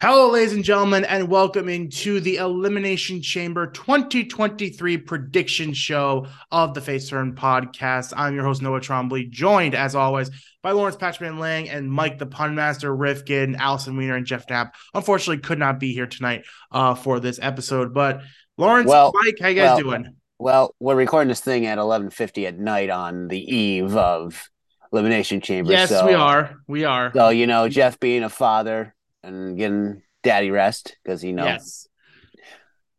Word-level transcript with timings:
Hello, 0.00 0.30
ladies 0.30 0.52
and 0.52 0.62
gentlemen, 0.62 1.04
and 1.04 1.28
welcome 1.28 1.68
into 1.68 2.20
the 2.20 2.36
Elimination 2.36 3.20
Chamber 3.20 3.66
2023 3.66 4.96
prediction 4.98 5.72
show 5.72 6.28
of 6.52 6.72
the 6.72 6.80
Face 6.80 7.08
Turn 7.08 7.34
podcast. 7.34 8.12
I'm 8.16 8.32
your 8.32 8.44
host, 8.44 8.62
Noah 8.62 8.78
Trombley, 8.78 9.28
joined 9.28 9.74
as 9.74 9.96
always 9.96 10.30
by 10.62 10.70
Lawrence 10.70 10.94
Patchman 10.94 11.40
Lang 11.40 11.68
and 11.68 11.90
Mike 11.90 12.20
the 12.20 12.26
Pun 12.26 12.54
Master, 12.54 12.94
Rifkin, 12.94 13.56
Allison 13.56 13.96
Weiner, 13.96 14.14
and 14.14 14.24
Jeff 14.24 14.48
Knapp. 14.48 14.76
Unfortunately, 14.94 15.42
could 15.42 15.58
not 15.58 15.80
be 15.80 15.92
here 15.92 16.06
tonight 16.06 16.44
uh, 16.70 16.94
for 16.94 17.18
this 17.18 17.40
episode. 17.42 17.92
But 17.92 18.20
Lawrence, 18.56 18.86
Well, 18.86 19.10
Mike, 19.24 19.38
how 19.40 19.48
you 19.48 19.56
guys 19.56 19.70
well, 19.70 19.78
doing? 19.80 20.14
Well, 20.38 20.76
we're 20.78 20.94
recording 20.94 21.26
this 21.26 21.40
thing 21.40 21.66
at 21.66 21.78
11:50 21.78 22.46
at 22.46 22.56
night 22.56 22.90
on 22.90 23.26
the 23.26 23.40
eve 23.40 23.96
of 23.96 24.48
Elimination 24.92 25.40
Chamber. 25.40 25.72
Yes, 25.72 25.88
so, 25.88 26.06
we 26.06 26.14
are. 26.14 26.54
We 26.68 26.84
are. 26.84 27.10
So 27.12 27.30
you 27.30 27.48
know, 27.48 27.68
Jeff 27.68 27.98
being 27.98 28.22
a 28.22 28.28
father 28.28 28.94
and 29.22 29.56
getting 29.56 30.02
daddy 30.22 30.50
rest 30.50 30.96
because 31.02 31.22
you 31.24 31.32
know 31.32 31.44
Yes. 31.44 31.86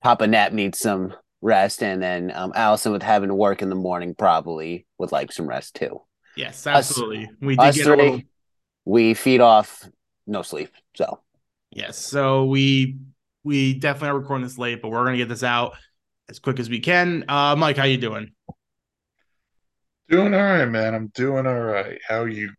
Papa 0.02 0.28
Nap 0.28 0.54
needs 0.54 0.80
some 0.80 1.14
rest, 1.42 1.84
and 1.84 2.02
then 2.02 2.32
um, 2.34 2.54
Allison 2.56 2.92
with 2.94 3.04
having 3.04 3.30
to 3.30 3.36
work 3.36 3.62
in 3.62 3.70
the 3.70 3.76
morning 3.76 4.16
probably 4.16 4.86
would 4.98 5.12
like 5.12 5.32
some 5.32 5.48
rest 5.48 5.76
too. 5.76 6.02
Yes, 6.38 6.66
absolutely. 6.66 7.30
we 7.42 7.56
did 7.56 7.66
Us 7.66 7.76
get 7.76 7.82
a 7.82 7.86
three, 7.90 7.96
little 8.04 8.22
we 8.86 9.14
feed 9.14 9.42
off 9.42 9.88
no 10.26 10.42
sleep. 10.42 10.72
So 10.96 11.20
Yes. 11.72 11.98
So 11.98 12.46
we 12.46 12.98
we 13.44 13.74
definitely 13.74 14.10
are 14.10 14.20
recording 14.20 14.44
this 14.46 14.58
late, 14.58 14.82
but 14.82 14.90
we're 14.90 15.04
gonna 15.06 15.18
get 15.18 15.30
this 15.30 15.44
out 15.44 15.76
as 16.30 16.40
quick 16.40 16.60
as 16.60 16.70
we 16.70 16.80
can. 16.80 17.26
Uh 17.28 17.56
Mike, 17.58 17.76
how 17.78 17.84
you 17.84 17.98
doing? 17.98 18.32
Doing 20.08 20.34
all 20.34 20.40
right, 20.42 20.66
man. 20.66 20.96
I'm 20.96 21.08
doing 21.08 21.46
all 21.46 21.60
right. 21.60 22.00
How 22.08 22.24
you 22.26 22.54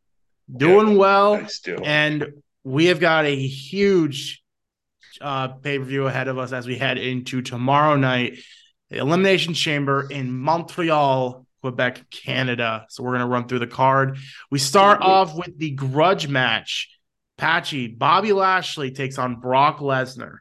Doing 0.56 0.96
well. 0.96 1.36
guys 1.38 1.60
doing? 1.60 1.84
And 1.86 2.26
we 2.64 2.86
have 2.86 3.00
got 3.00 3.24
a 3.24 3.36
huge 3.36 4.42
uh 5.20 5.48
pay-per-view 5.48 6.06
ahead 6.06 6.28
of 6.28 6.38
us 6.38 6.52
as 6.52 6.66
we 6.66 6.76
head 6.78 6.98
into 6.98 7.42
tomorrow 7.42 7.96
night, 7.96 8.38
the 8.90 8.98
Elimination 8.98 9.54
Chamber 9.54 10.06
in 10.10 10.32
Montreal, 10.32 11.46
Quebec, 11.62 12.10
Canada. 12.10 12.86
So 12.88 13.02
we're 13.02 13.12
gonna 13.12 13.26
run 13.26 13.46
through 13.48 13.60
the 13.60 13.66
card. 13.66 14.18
We 14.50 14.58
start 14.58 15.00
off 15.02 15.34
with 15.36 15.58
the 15.58 15.70
grudge 15.70 16.28
match. 16.28 16.88
Patchy, 17.38 17.86
Bobby 17.88 18.32
Lashley 18.32 18.90
takes 18.90 19.18
on 19.18 19.40
Brock 19.40 19.78
Lesnar. 19.78 20.38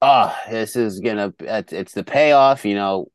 oh, 0.00 0.36
this 0.50 0.76
is 0.76 1.00
gonna 1.00 1.32
it's 1.40 1.92
the 1.92 2.04
payoff. 2.04 2.64
You 2.64 2.74
know, 2.74 3.06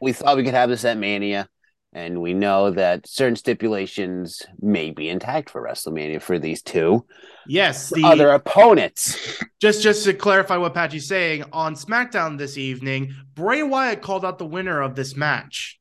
we 0.00 0.12
thought 0.12 0.36
we 0.36 0.44
could 0.44 0.54
have 0.54 0.70
this 0.70 0.84
at 0.84 0.96
Mania, 0.98 1.48
and 1.94 2.20
we 2.20 2.34
know 2.34 2.70
that 2.72 3.06
certain 3.06 3.36
stipulations 3.36 4.42
may 4.60 4.90
be 4.90 5.08
intact 5.08 5.48
for 5.48 5.62
WrestleMania 5.62 6.20
for 6.20 6.38
these 6.38 6.60
two 6.62 7.06
Yes, 7.46 7.90
the 7.90 8.04
other 8.04 8.30
opponents. 8.30 9.38
Just 9.60 9.82
just 9.82 10.04
to 10.04 10.14
clarify 10.14 10.56
what 10.56 10.74
Patchy's 10.74 11.06
saying, 11.06 11.44
on 11.52 11.74
SmackDown 11.74 12.38
this 12.38 12.56
evening, 12.58 13.14
Bray 13.34 13.62
Wyatt 13.62 14.02
called 14.02 14.24
out 14.24 14.38
the 14.38 14.46
winner 14.46 14.80
of 14.80 14.94
this 14.94 15.14
match. 15.16 15.78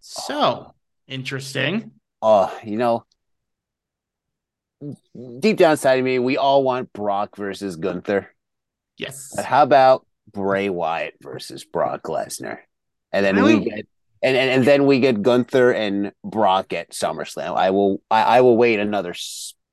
So 0.00 0.74
interesting. 1.06 1.92
Oh, 2.22 2.56
you 2.64 2.76
know, 2.76 3.04
deep 5.40 5.56
down 5.56 5.72
inside 5.72 5.98
of 5.98 6.04
me, 6.04 6.18
we 6.18 6.36
all 6.36 6.62
want 6.62 6.92
Brock 6.92 7.36
versus 7.36 7.76
Gunther. 7.76 8.32
Yes. 8.96 9.32
But 9.34 9.44
how 9.44 9.62
about 9.62 10.06
Bray 10.30 10.68
Wyatt 10.68 11.14
versus 11.20 11.64
Brock 11.64 12.04
Lesnar? 12.04 12.58
And 13.12 13.24
then 13.24 13.36
Really? 13.36 13.56
we 13.56 13.64
get 13.64 13.86
and, 14.24 14.36
and 14.38 14.50
and 14.50 14.64
then 14.64 14.86
we 14.86 15.00
get 15.00 15.22
Gunther 15.22 15.72
and 15.72 16.12
Brock 16.24 16.72
at 16.72 16.90
SummerSlam. 16.90 17.56
I 17.56 17.70
will 17.70 18.02
I, 18.10 18.22
I 18.22 18.40
will 18.40 18.56
wait 18.56 18.80
another 18.80 19.14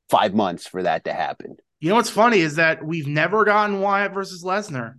five 0.09 0.33
months 0.33 0.67
for 0.67 0.83
that 0.83 1.05
to 1.05 1.13
happen. 1.13 1.55
You 1.79 1.89
know 1.89 1.95
what's 1.95 2.09
funny 2.09 2.39
is 2.39 2.57
that 2.57 2.85
we've 2.85 3.07
never 3.07 3.45
gotten 3.45 3.79
Wyatt 3.79 4.13
versus 4.13 4.43
Lesnar. 4.43 4.95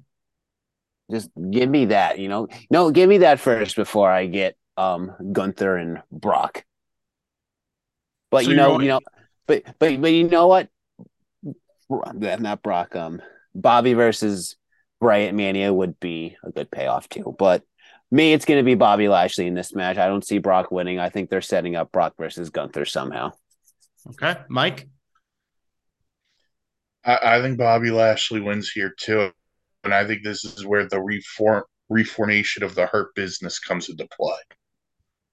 Just 1.11 1.29
give 1.51 1.69
me 1.69 1.87
that, 1.87 2.19
you 2.19 2.29
know. 2.29 2.49
No, 2.71 2.91
give 2.91 3.09
me 3.09 3.19
that 3.19 3.41
first 3.41 3.77
before 3.77 4.11
I 4.11 4.27
get 4.27 4.57
um 4.79 5.13
Gunther 5.33 5.77
and 5.77 6.03
Brock. 6.11 6.65
But 8.31 8.45
So 8.45 8.51
you 8.51 8.57
know, 8.57 8.81
you 8.81 8.89
know, 8.89 9.01
but 9.47 9.65
but 9.79 10.01
but 10.01 10.13
you 10.13 10.29
know 10.29 10.47
what? 10.47 10.71
Not 11.91 12.63
Brock. 12.63 12.97
Um, 12.97 13.21
Bobby 13.55 13.93
versus 13.93 14.57
Bray 14.99 15.29
at 15.29 15.35
Mania 15.35 15.75
would 15.75 16.01
be 16.01 16.39
a 16.43 16.51
good 16.51 16.71
payoff 16.71 17.07
too. 17.11 17.37
But 17.39 17.63
me, 18.13 18.35
it's 18.35 18.45
going 18.45 18.61
to 18.61 18.65
be 18.65 18.75
Bobby 18.75 19.09
Lashley 19.09 19.47
in 19.47 19.55
this 19.55 19.75
match. 19.75 19.97
I 19.97 20.07
don't 20.07 20.25
see 20.25 20.39
Brock 20.39 20.71
winning. 20.71 20.99
I 20.99 21.09
think 21.09 21.31
they're 21.31 21.41
setting 21.41 21.77
up 21.77 21.91
Brock 21.91 22.13
versus 22.19 22.51
Gunther 22.51 22.85
somehow. 22.85 23.33
Okay, 24.11 24.37
Mike. 24.49 24.89
I, 27.05 27.19
I 27.23 27.41
think 27.41 27.57
Bobby 27.57 27.91
Lashley 27.91 28.41
wins 28.41 28.71
here 28.71 28.95
too, 28.97 29.31
and 29.83 29.95
I 29.95 30.07
think 30.07 30.23
this 30.23 30.45
is 30.45 30.67
where 30.67 30.87
the 30.87 31.01
reform 31.01 31.65
reformation 31.89 32.63
of 32.63 32.75
the 32.75 32.87
Hurt 32.87 33.15
Business 33.15 33.59
comes 33.59 33.89
into 33.89 34.07
play. 34.09 34.39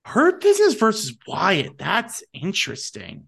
Hurt 0.06 0.42
Business 0.42 0.76
versus 0.76 1.18
Wyatt. 1.28 1.78
That's 1.78 2.24
interesting. 2.34 3.26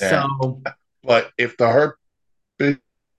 Yeah. 0.00 0.26
So 0.38 0.62
But 1.04 1.30
if 1.38 1.56
the 1.56 1.68
Hurt 1.68 1.96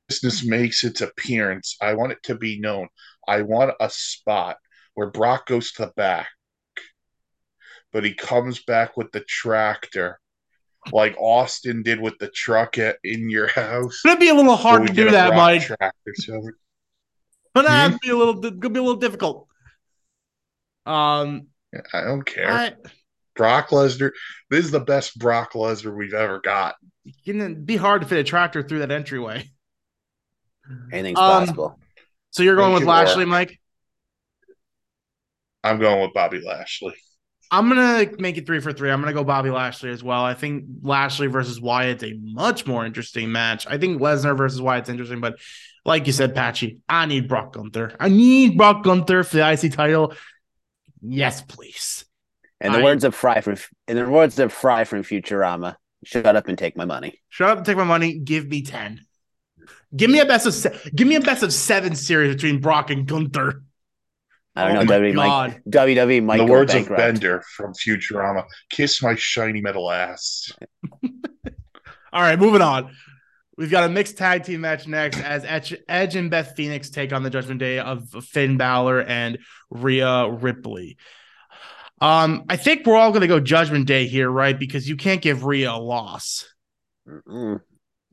Business 0.09 0.45
makes 0.45 0.83
its 0.83 0.99
appearance, 0.99 1.77
I 1.81 1.93
want 1.93 2.11
it 2.11 2.23
to 2.23 2.35
be 2.35 2.59
known. 2.59 2.89
I 3.27 3.43
want 3.43 3.71
a 3.79 3.89
spot 3.89 4.57
where 5.01 5.09
Brock 5.09 5.47
goes 5.47 5.71
to 5.71 5.87
the 5.87 5.91
back, 5.97 6.27
but 7.91 8.03
he 8.03 8.13
comes 8.13 8.61
back 8.63 8.97
with 8.97 9.11
the 9.11 9.21
tractor, 9.21 10.19
like 10.91 11.15
Austin 11.17 11.81
did 11.81 11.99
with 11.99 12.19
the 12.19 12.29
truck 12.29 12.77
at, 12.77 12.97
in 13.03 13.27
your 13.31 13.47
house. 13.47 13.93
it's 13.95 14.01
gonna 14.03 14.19
be 14.19 14.29
a 14.29 14.35
little 14.35 14.55
hard 14.55 14.85
to 14.85 14.93
do 14.93 15.09
that, 15.09 15.29
Brock 15.29 15.37
Mike. 15.37 15.63
Tractor, 15.63 16.13
so 16.13 16.39
Gonna 17.55 17.89
Hmm? 17.89 17.95
be 17.99 18.09
a 18.09 18.15
little 18.15 18.35
gonna 18.35 18.69
be 18.73 18.79
a 18.79 18.83
little 18.83 18.99
difficult. 18.99 19.47
Um 20.85 21.47
I 21.93 22.01
don't 22.01 22.23
care. 22.23 22.51
I, 22.51 22.73
Brock 23.35 23.69
Lesnar. 23.69 24.11
This 24.51 24.65
is 24.65 24.71
the 24.71 24.79
best 24.81 25.17
Brock 25.17 25.53
Lesnar 25.53 25.97
we've 25.97 26.13
ever 26.13 26.39
got. 26.41 26.75
it's 27.05 27.17
gonna 27.25 27.55
be 27.55 27.75
hard 27.75 28.03
to 28.03 28.07
fit 28.07 28.19
a 28.19 28.23
tractor 28.23 28.61
through 28.61 28.79
that 28.79 28.91
entryway. 28.91 29.49
Anything's 30.93 31.17
Um, 31.19 31.25
possible. 31.25 31.79
So 32.29 32.43
you're 32.43 32.55
going 32.55 32.69
Make 32.73 32.81
with 32.81 32.83
it 32.83 32.87
work. 32.87 33.07
Lashley, 33.07 33.25
Mike? 33.25 33.60
I'm 35.63 35.79
going 35.79 36.01
with 36.01 36.13
Bobby 36.13 36.41
Lashley. 36.45 36.95
I'm 37.53 37.67
gonna 37.67 38.09
make 38.17 38.37
it 38.37 38.45
three 38.45 38.61
for 38.61 38.71
three. 38.71 38.89
I'm 38.89 39.01
gonna 39.01 39.13
go 39.13 39.23
Bobby 39.25 39.49
Lashley 39.49 39.89
as 39.91 40.01
well. 40.01 40.23
I 40.23 40.33
think 40.33 40.65
Lashley 40.83 41.27
versus 41.27 41.59
Wyatt's 41.59 42.03
a 42.03 42.13
much 42.21 42.65
more 42.65 42.85
interesting 42.85 43.31
match. 43.31 43.67
I 43.67 43.77
think 43.77 44.01
Lesnar 44.01 44.37
versus 44.37 44.61
Wyatt's 44.61 44.89
interesting, 44.89 45.19
but 45.19 45.37
like 45.83 46.07
you 46.07 46.13
said, 46.13 46.33
Patchy, 46.33 46.79
I 46.87 47.05
need 47.07 47.27
Brock 47.27 47.53
Gunther. 47.53 47.95
I 47.99 48.07
need 48.07 48.57
Brock 48.57 48.83
Gunther 48.83 49.23
for 49.23 49.35
the 49.37 49.51
IC 49.51 49.73
title. 49.73 50.13
Yes, 51.01 51.41
please. 51.41 52.05
In 52.61 52.71
the 52.71 52.79
I- 52.79 52.83
words 52.83 53.03
of 53.03 53.13
Fry 53.13 53.41
from 53.41 53.57
in 53.87 53.97
the 53.97 54.07
words 54.09 54.39
of 54.39 54.53
Fry 54.53 54.85
from 54.85 55.03
Futurama, 55.03 55.75
shut 56.05 56.35
up 56.35 56.47
and 56.47 56.57
take 56.57 56.77
my 56.77 56.85
money. 56.85 57.19
Shut 57.29 57.49
up 57.49 57.57
and 57.57 57.65
take 57.65 57.75
my 57.77 57.83
money. 57.83 58.17
Give 58.17 58.47
me 58.47 58.61
ten. 58.61 59.01
Give 59.93 60.09
me 60.09 60.19
a 60.19 60.25
best 60.25 60.45
of 60.47 60.53
se- 60.53 60.91
give 60.95 61.07
me 61.07 61.15
a 61.15 61.21
best 61.21 61.43
of 61.43 61.51
seven 61.51 61.95
series 61.95 62.33
between 62.35 62.61
Brock 62.61 62.91
and 62.91 63.05
Gunther. 63.05 63.63
I 64.55 64.67
don't 64.67 64.77
Oh 64.77 64.83
know. 64.83 64.85
my 64.99 65.07
WWE 65.09 65.13
might, 65.15 65.63
WWE 65.69 66.23
might 66.23 66.37
the 66.37 66.45
words 66.45 66.73
bankrupt. 66.73 66.99
of 67.01 67.13
Bender 67.13 67.43
from 67.55 67.73
Futurama, 67.73 68.43
kiss 68.69 69.01
my 69.01 69.15
shiny 69.15 69.61
metal 69.61 69.89
ass. 69.89 70.51
All 72.13 72.21
right, 72.21 72.37
moving 72.37 72.61
on. 72.61 72.93
We've 73.57 73.71
got 73.71 73.83
a 73.85 73.89
mixed 73.89 74.17
tag 74.17 74.43
team 74.43 74.61
match 74.61 74.87
next 74.87 75.19
as 75.19 75.45
Edge, 75.45 75.75
Edge 75.87 76.15
and 76.15 76.29
Beth 76.31 76.53
Phoenix 76.57 76.89
take 76.89 77.13
on 77.13 77.23
the 77.23 77.29
Judgment 77.29 77.59
Day 77.59 77.79
of 77.79 78.09
Finn 78.25 78.57
Balor 78.57 79.01
and 79.03 79.37
Rhea 79.69 80.29
Ripley. 80.29 80.97
Um, 82.01 82.45
I 82.49 82.57
think 82.57 82.85
we're 82.85 82.97
all 82.97 83.11
going 83.11 83.21
to 83.21 83.27
go 83.27 83.39
Judgment 83.39 83.85
Day 83.87 84.07
here, 84.07 84.29
right? 84.29 84.57
Because 84.57 84.89
you 84.89 84.95
can't 84.97 85.21
give 85.21 85.43
Rhea 85.45 85.71
a 85.71 85.77
loss. 85.77 86.45
Mm-mm. 87.07 87.59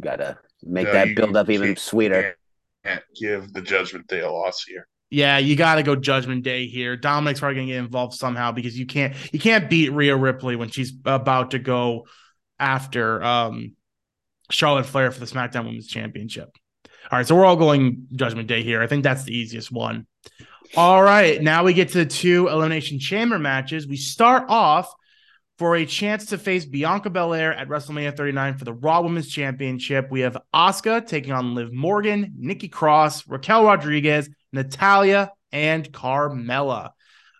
Gotta 0.02 0.38
make 0.62 0.86
No, 0.86 0.92
that 0.92 1.16
build 1.16 1.36
up 1.36 1.48
even 1.50 1.68
can't- 1.68 1.78
sweeter. 1.78 2.36
Can't 2.84 3.02
give 3.18 3.52
the 3.52 3.62
Judgment 3.62 4.06
Day 4.06 4.20
a 4.20 4.30
loss 4.30 4.62
here. 4.64 4.86
Yeah, 5.10 5.38
you 5.38 5.56
got 5.56 5.76
to 5.76 5.82
go 5.82 5.96
Judgment 5.96 6.44
Day 6.44 6.66
here. 6.66 6.96
Dominic's 6.96 7.40
probably 7.40 7.56
going 7.56 7.68
to 7.68 7.72
get 7.72 7.78
involved 7.78 8.14
somehow 8.14 8.52
because 8.52 8.78
you 8.78 8.86
can't 8.86 9.14
you 9.32 9.38
can't 9.38 9.70
beat 9.70 9.90
Rhea 9.90 10.16
Ripley 10.16 10.56
when 10.56 10.68
she's 10.68 10.92
about 11.04 11.52
to 11.52 11.58
go 11.58 12.06
after 12.58 13.22
um 13.22 13.74
Charlotte 14.50 14.86
Flair 14.86 15.10
for 15.10 15.20
the 15.20 15.26
SmackDown 15.26 15.64
Women's 15.64 15.86
Championship. 15.86 16.50
All 17.10 17.18
right, 17.18 17.26
so 17.26 17.34
we're 17.34 17.46
all 17.46 17.56
going 17.56 18.06
Judgment 18.14 18.48
Day 18.48 18.62
here. 18.62 18.82
I 18.82 18.86
think 18.86 19.02
that's 19.02 19.24
the 19.24 19.36
easiest 19.36 19.72
one. 19.72 20.06
All 20.76 21.02
right, 21.02 21.40
now 21.40 21.64
we 21.64 21.72
get 21.72 21.90
to 21.90 21.98
the 21.98 22.06
two 22.06 22.48
Elimination 22.48 22.98
Chamber 22.98 23.38
matches. 23.38 23.86
We 23.86 23.96
start 23.96 24.44
off 24.48 24.92
for 25.58 25.74
a 25.74 25.84
chance 25.84 26.26
to 26.26 26.38
face 26.38 26.64
Bianca 26.64 27.10
Belair 27.10 27.52
at 27.52 27.68
WrestleMania 27.68 28.16
39 28.16 28.58
for 28.58 28.64
the 28.64 28.72
Raw 28.72 29.00
Women's 29.02 29.28
Championship. 29.28 30.08
We 30.08 30.20
have 30.20 30.38
Asuka 30.54 31.04
taking 31.04 31.32
on 31.32 31.56
Liv 31.56 31.72
Morgan, 31.72 32.32
Nikki 32.38 32.68
Cross, 32.68 33.26
Raquel 33.26 33.64
Rodriguez, 33.64 34.30
Natalya, 34.52 35.32
and 35.50 35.90
Carmella. 35.92 36.90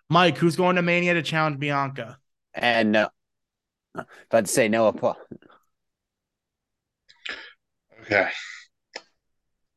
Mike, 0.09 0.37
who's 0.37 0.57
going 0.57 0.75
to 0.75 0.81
Mania 0.81 1.13
to 1.13 1.21
challenge 1.21 1.59
Bianca? 1.59 2.17
And 2.53 2.97
uh, 2.97 3.09
about 3.95 4.45
to 4.45 4.51
say 4.51 4.67
Noah 4.67 4.91
Paul. 4.91 5.17
Okay. 8.01 8.29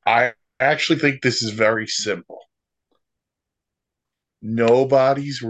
I 0.04 0.32
actually 0.58 0.98
think 0.98 1.22
this 1.22 1.42
is 1.42 1.50
very 1.50 1.86
simple. 1.86 2.40
Nobody's 4.40 5.44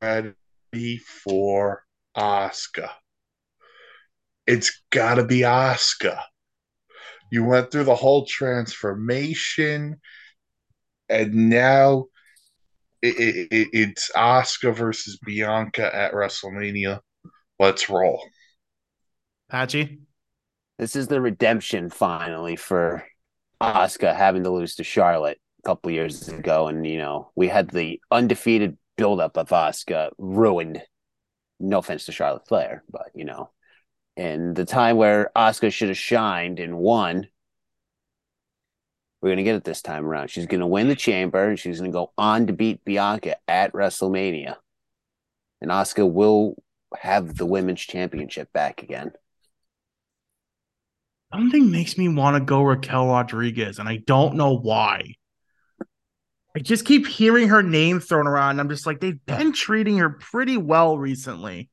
ready 0.00 0.98
for 1.22 1.84
Asuka. 2.16 2.88
It's 4.46 4.82
got 4.90 5.14
to 5.14 5.24
be 5.24 5.40
Asuka. 5.40 6.20
You 7.30 7.44
went 7.44 7.70
through 7.70 7.84
the 7.84 7.94
whole 7.94 8.26
transformation, 8.26 10.00
and 11.08 11.34
now 11.50 12.06
it, 13.02 13.18
it, 13.18 13.48
it, 13.50 13.68
it's 13.72 14.10
Asuka 14.14 14.74
versus 14.74 15.18
Bianca 15.24 15.94
at 15.94 16.12
WrestleMania. 16.12 17.00
Let's 17.58 17.88
roll. 17.88 18.22
Patchy? 19.50 20.00
This 20.78 20.96
is 20.96 21.06
the 21.06 21.20
redemption 21.20 21.90
finally 21.90 22.56
for 22.56 23.04
Asuka 23.60 24.14
having 24.14 24.42
to 24.44 24.50
lose 24.50 24.74
to 24.76 24.84
Charlotte 24.84 25.38
a 25.64 25.68
couple 25.68 25.90
years 25.90 26.28
ago. 26.28 26.68
And, 26.68 26.86
you 26.86 26.98
know, 26.98 27.30
we 27.36 27.48
had 27.48 27.70
the 27.70 28.00
undefeated 28.10 28.76
buildup 28.96 29.36
of 29.36 29.48
Asuka 29.48 30.10
ruined. 30.18 30.82
No 31.60 31.78
offense 31.78 32.06
to 32.06 32.12
Charlotte 32.12 32.46
Flair, 32.48 32.82
but, 32.90 33.10
you 33.14 33.24
know, 33.24 33.50
and 34.16 34.54
the 34.54 34.64
time 34.64 34.96
where 34.96 35.30
Asuka 35.36 35.72
should 35.72 35.88
have 35.88 35.98
shined 35.98 36.60
and 36.60 36.78
won, 36.78 37.28
we're 39.20 39.30
to 39.38 39.42
get 39.44 39.56
it 39.56 39.64
this 39.64 39.82
time 39.82 40.04
around. 40.04 40.28
She's 40.28 40.46
to 40.60 40.66
win 40.66 40.88
the 40.88 40.94
chamber 40.94 41.48
and 41.48 41.58
she's 41.58 41.80
to 41.90 41.90
go 41.90 42.12
on 42.18 42.46
to 42.46 42.52
beat 42.52 42.84
Bianca 42.84 43.36
at 43.48 43.72
WrestleMania. 43.72 44.56
And 45.60 45.70
Asuka 45.70 46.10
will 46.10 46.62
have 46.94 47.36
the 47.36 47.46
women's 47.46 47.80
championship 47.80 48.52
back 48.52 48.82
again. 48.82 49.12
Something 51.32 51.70
makes 51.70 51.98
me 51.98 52.08
want 52.08 52.36
to 52.36 52.44
go 52.44 52.62
Raquel 52.62 53.08
Rodriguez, 53.08 53.78
and 53.78 53.88
I 53.88 53.96
don't 53.96 54.36
know 54.36 54.56
why. 54.56 55.14
I 56.56 56.60
just 56.60 56.84
keep 56.84 57.06
hearing 57.06 57.48
her 57.48 57.62
name 57.62 58.00
thrown 58.00 58.26
around. 58.26 58.60
I'm 58.60 58.68
just 58.68 58.86
like, 58.86 59.00
they've 59.00 59.24
been 59.26 59.52
treating 59.52 59.98
her 59.98 60.10
pretty 60.10 60.56
well 60.56 60.96
recently. 60.96 61.68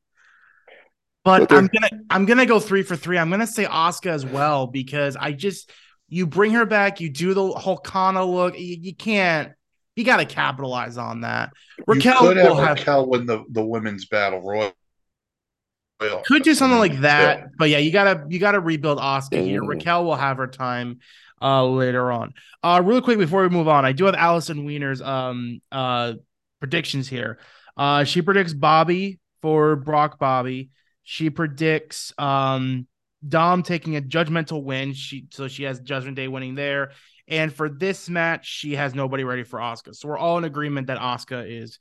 But 1.23 1.51
I'm 1.51 1.67
gonna 1.67 1.89
I'm 2.09 2.25
gonna 2.25 2.47
go 2.47 2.59
three 2.59 2.81
for 2.81 2.95
three. 2.95 3.19
I'm 3.19 3.29
gonna 3.29 3.45
say 3.45 3.65
Asuka 3.65 4.07
as 4.07 4.25
well 4.25 4.65
because 4.65 5.15
I 5.15 5.33
just 5.33 5.71
you 6.09 6.25
bring 6.25 6.51
her 6.51 6.65
back, 6.65 6.99
you 6.99 7.09
do 7.09 7.33
the 7.35 7.47
whole 7.47 7.77
Kana 7.77 8.25
look. 8.25 8.59
You, 8.59 8.77
you 8.79 8.95
can't. 8.95 9.53
You 9.95 10.03
got 10.03 10.17
to 10.17 10.25
capitalize 10.25 10.97
on 10.97 11.21
that. 11.21 11.51
Raquel 11.85 12.13
you 12.13 12.27
could 12.29 12.37
have 12.37 12.57
Raquel 12.57 13.01
have, 13.01 13.07
win 13.07 13.25
the, 13.25 13.43
the 13.49 13.63
women's 13.63 14.05
battle 14.05 14.41
royal. 14.41 14.73
Could 16.25 16.41
do 16.43 16.55
something 16.55 16.79
like 16.79 17.01
that, 17.01 17.39
yeah. 17.39 17.45
but 17.59 17.69
yeah, 17.69 17.77
you 17.77 17.91
gotta 17.91 18.25
you 18.27 18.39
gotta 18.39 18.59
rebuild 18.59 18.97
Asuka 18.97 19.43
here. 19.43 19.63
Raquel 19.63 20.03
will 20.03 20.15
have 20.15 20.37
her 20.37 20.47
time 20.47 20.99
uh 21.41 21.65
later 21.65 22.11
on. 22.11 22.33
Uh 22.63 22.81
real 22.83 23.01
quick 23.01 23.17
before 23.17 23.43
we 23.43 23.49
move 23.49 23.67
on, 23.67 23.85
I 23.85 23.91
do 23.91 24.05
have 24.05 24.15
Allison 24.15 24.65
Wiener's 24.65 25.01
um 25.01 25.61
uh 25.71 26.13
predictions 26.59 27.07
here. 27.07 27.39
Uh 27.77 28.03
she 28.03 28.21
predicts 28.21 28.53
Bobby 28.53 29.19
for 29.41 29.75
Brock 29.75 30.19
Bobby. 30.19 30.69
She 31.03 31.29
predicts 31.29 32.13
um 32.17 32.87
Dom 33.27 33.63
taking 33.63 33.95
a 33.95 34.01
judgmental 34.01 34.63
win. 34.63 34.93
She 34.93 35.27
so 35.31 35.47
she 35.47 35.63
has 35.63 35.79
Judgment 35.79 36.15
Day 36.15 36.27
winning 36.27 36.55
there. 36.55 36.91
And 37.27 37.53
for 37.53 37.69
this 37.69 38.09
match, 38.09 38.45
she 38.45 38.75
has 38.75 38.93
nobody 38.93 39.23
ready 39.23 39.43
for 39.43 39.59
Asuka. 39.59 39.95
So 39.95 40.09
we're 40.09 40.17
all 40.17 40.37
in 40.37 40.43
agreement 40.43 40.87
that 40.87 40.97
Asuka 40.97 41.45
is 41.47 41.79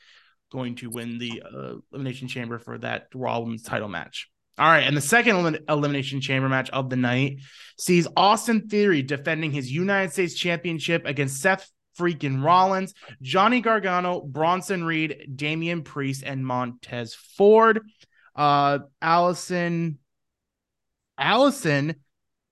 going 0.53 0.77
to 0.77 0.91
win 0.91 1.19
the 1.19 1.43
uh, 1.45 1.75
Elimination 1.93 2.29
Chamber 2.29 2.59
for 2.59 2.79
that 2.79 3.09
Raw 3.15 3.41
Women's 3.41 3.63
title 3.63 3.89
match. 3.89 4.29
All 4.61 4.69
right, 4.69 4.87
and 4.87 4.95
the 4.95 5.01
second 5.01 5.37
elim- 5.37 5.65
Elimination 5.71 6.21
Chamber 6.21 6.47
match 6.47 6.69
of 6.69 6.91
the 6.91 6.97
night 6.97 7.39
sees 7.79 8.07
Austin 8.15 8.69
Theory 8.69 9.01
defending 9.01 9.53
his 9.53 9.73
United 9.73 10.12
States 10.12 10.35
Championship 10.35 11.07
against 11.07 11.41
Seth 11.41 11.71
freaking 11.99 12.45
Rollins, 12.45 12.93
Johnny 13.23 13.62
Gargano, 13.62 14.21
Bronson 14.21 14.85
Reed, 14.85 15.31
Damian 15.35 15.83
Priest, 15.83 16.25
and 16.27 16.47
Montez 16.47 17.15
Ford. 17.15 17.81
Uh, 18.37 18.81
Allison 19.01 19.99
Allison 21.17 21.95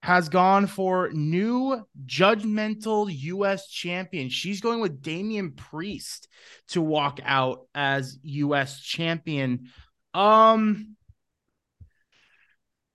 has 0.00 0.30
gone 0.30 0.66
for 0.66 1.10
new 1.12 1.78
judgmental 2.06 3.08
US 3.10 3.68
champion. 3.68 4.30
She's 4.30 4.62
going 4.62 4.80
with 4.80 5.02
Damian 5.02 5.52
Priest 5.52 6.26
to 6.68 6.80
walk 6.80 7.20
out 7.22 7.66
as 7.74 8.18
US 8.22 8.80
champion. 8.80 9.68
Um 10.14 10.96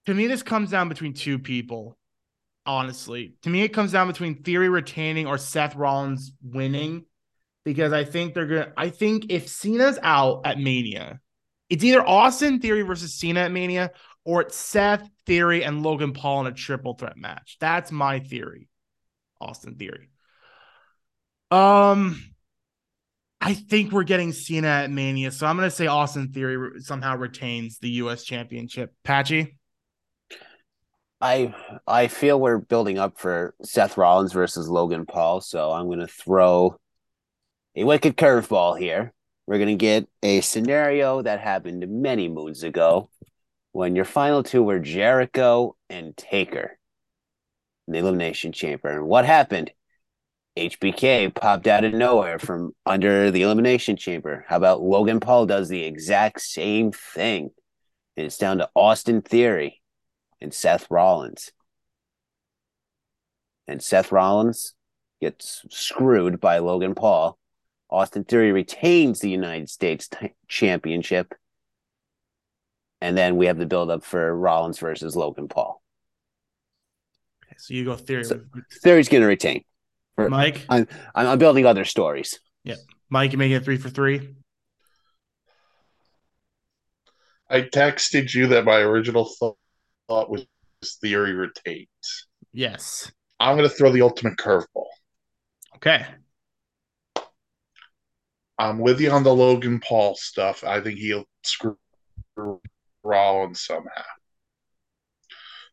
to 0.06 0.14
me 0.14 0.26
this 0.26 0.42
comes 0.42 0.70
down 0.70 0.88
between 0.88 1.14
two 1.14 1.38
people. 1.38 1.96
Honestly, 2.66 3.34
to 3.42 3.50
me 3.50 3.62
it 3.62 3.74
comes 3.74 3.92
down 3.92 4.06
between 4.06 4.42
Theory 4.42 4.68
retaining 4.68 5.26
or 5.26 5.36
Seth 5.36 5.76
Rollins 5.76 6.32
winning 6.42 7.04
because 7.64 7.92
I 7.92 8.04
think 8.04 8.34
they're 8.34 8.46
to 8.46 8.72
I 8.76 8.90
think 8.90 9.26
if 9.30 9.48
Cena's 9.48 9.98
out 10.02 10.42
at 10.46 10.58
Mania, 10.58 11.20
it's 11.68 11.84
either 11.84 12.06
Austin 12.06 12.60
Theory 12.60 12.82
versus 12.82 13.14
Cena 13.14 13.40
at 13.40 13.52
Mania 13.52 13.90
or 14.24 14.42
it's 14.42 14.56
Seth 14.56 15.08
Theory 15.26 15.64
and 15.64 15.82
Logan 15.82 16.12
Paul 16.12 16.42
in 16.42 16.46
a 16.46 16.56
triple 16.56 16.94
threat 16.94 17.16
match. 17.16 17.56
That's 17.60 17.92
my 17.92 18.20
theory. 18.20 18.68
Austin 19.40 19.76
Theory. 19.76 20.08
Um, 21.50 22.22
I 23.40 23.54
think 23.54 23.92
we're 23.92 24.04
getting 24.04 24.32
Cena 24.32 24.68
at 24.68 24.90
Mania, 24.90 25.30
so 25.30 25.46
I'm 25.46 25.58
to 25.58 25.70
say 25.70 25.86
Austin 25.86 26.32
Theory 26.32 26.80
somehow 26.80 27.16
retains 27.16 27.78
the 27.78 27.90
U.S. 27.90 28.24
Championship. 28.24 28.94
Patchy. 29.04 29.58
I 31.20 31.54
I 31.86 32.08
feel 32.08 32.40
we're 32.40 32.58
building 32.58 32.98
up 32.98 33.18
for 33.18 33.54
Seth 33.62 33.96
Rollins 33.96 34.32
versus 34.32 34.68
Logan 34.68 35.06
Paul, 35.06 35.40
so 35.40 35.70
I'm 35.72 35.88
to 36.00 36.06
throw 36.06 36.78
a 37.76 37.84
wicked 37.84 38.16
curveball 38.16 38.78
here. 38.78 39.12
We're 39.46 39.58
to 39.68 39.74
get 39.76 40.08
a 40.22 40.40
scenario 40.40 41.22
that 41.22 41.40
happened 41.40 41.86
many 41.88 42.28
moons 42.28 42.62
ago 42.62 43.10
when 43.72 43.94
your 43.94 44.04
final 44.04 44.42
two 44.42 44.62
were 44.62 44.78
Jericho 44.78 45.76
and 45.90 46.16
Taker 46.16 46.78
in 47.86 47.92
the 47.92 47.98
Elimination 47.98 48.52
Chamber. 48.52 48.88
And 48.88 49.06
what 49.06 49.24
happened? 49.24 49.70
HBK 50.56 51.34
popped 51.34 51.66
out 51.66 51.84
of 51.84 51.92
nowhere 51.92 52.38
from 52.38 52.72
under 52.86 53.30
the 53.30 53.42
Elimination 53.42 53.96
Chamber. 53.96 54.44
How 54.48 54.56
about 54.56 54.82
Logan 54.82 55.20
Paul 55.20 55.46
does 55.46 55.68
the 55.68 55.84
exact 55.84 56.40
same 56.40 56.92
thing? 56.92 57.50
And 58.16 58.26
it's 58.26 58.38
down 58.38 58.58
to 58.58 58.70
Austin 58.74 59.20
Theory 59.20 59.82
and 60.44 60.54
Seth 60.54 60.88
Rollins. 60.90 61.50
And 63.66 63.82
Seth 63.82 64.12
Rollins 64.12 64.74
gets 65.20 65.64
screwed 65.70 66.40
by 66.40 66.58
Logan 66.58 66.94
Paul. 66.94 67.38
Austin 67.90 68.24
Theory 68.24 68.52
retains 68.52 69.20
the 69.20 69.30
United 69.30 69.68
States 69.68 70.08
t- 70.08 70.34
Championship 70.46 71.34
and 73.04 73.18
then 73.18 73.36
we 73.36 73.46
have 73.46 73.58
the 73.58 73.66
build 73.66 73.90
up 73.90 74.02
for 74.02 74.34
Rollins 74.34 74.78
versus 74.78 75.14
Logan 75.14 75.46
Paul. 75.46 75.82
Okay, 77.44 77.56
so 77.58 77.74
you 77.74 77.84
go 77.84 77.96
theory. 77.96 78.24
So, 78.24 78.40
theory's 78.82 79.10
going 79.10 79.20
to 79.20 79.26
retain. 79.26 79.62
For, 80.16 80.30
Mike, 80.30 80.64
I'm, 80.70 80.88
I'm 81.14 81.38
building 81.38 81.66
other 81.66 81.84
stories. 81.84 82.40
Yeah, 82.62 82.76
Mike, 83.10 83.32
you 83.32 83.38
making 83.38 83.58
it 83.58 83.64
three 83.64 83.76
for 83.76 83.90
three. 83.90 84.36
I 87.50 87.60
texted 87.60 88.32
you 88.32 88.46
that 88.48 88.64
my 88.64 88.78
original 88.78 89.26
thought, 90.08 90.26
thought 90.26 90.30
was 90.30 90.46
theory 91.00 91.32
retains. 91.32 92.26
Yes. 92.52 93.10
I'm 93.40 93.56
going 93.56 93.68
to 93.68 93.74
throw 93.74 93.90
the 93.90 94.02
ultimate 94.02 94.36
curveball. 94.36 94.86
Okay. 95.76 96.06
I'm 98.58 98.78
with 98.78 99.00
you 99.00 99.10
on 99.10 99.24
the 99.24 99.34
Logan 99.34 99.80
Paul 99.80 100.14
stuff. 100.14 100.62
I 100.64 100.80
think 100.80 100.98
he'll 100.98 101.24
screw 101.42 101.76
Rollins 103.02 103.64
somehow. 103.64 104.02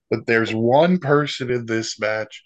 But 0.09 0.25
there's 0.25 0.53
one 0.53 0.97
person 0.97 1.51
in 1.51 1.65
this 1.65 1.99
match 1.99 2.43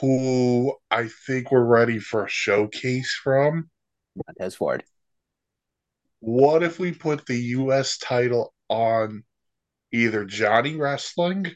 who 0.00 0.74
I 0.90 1.08
think 1.26 1.50
we're 1.50 1.64
ready 1.64 1.98
for 1.98 2.24
a 2.24 2.30
showcase 2.30 3.18
from. 3.22 3.68
Montez 4.14 4.54
Ford. 4.54 4.84
What 6.20 6.62
if 6.62 6.78
we 6.78 6.92
put 6.92 7.26
the 7.26 7.36
U.S. 7.36 7.98
title 7.98 8.54
on 8.68 9.24
either 9.92 10.24
Johnny 10.24 10.76
Wrestling 10.76 11.52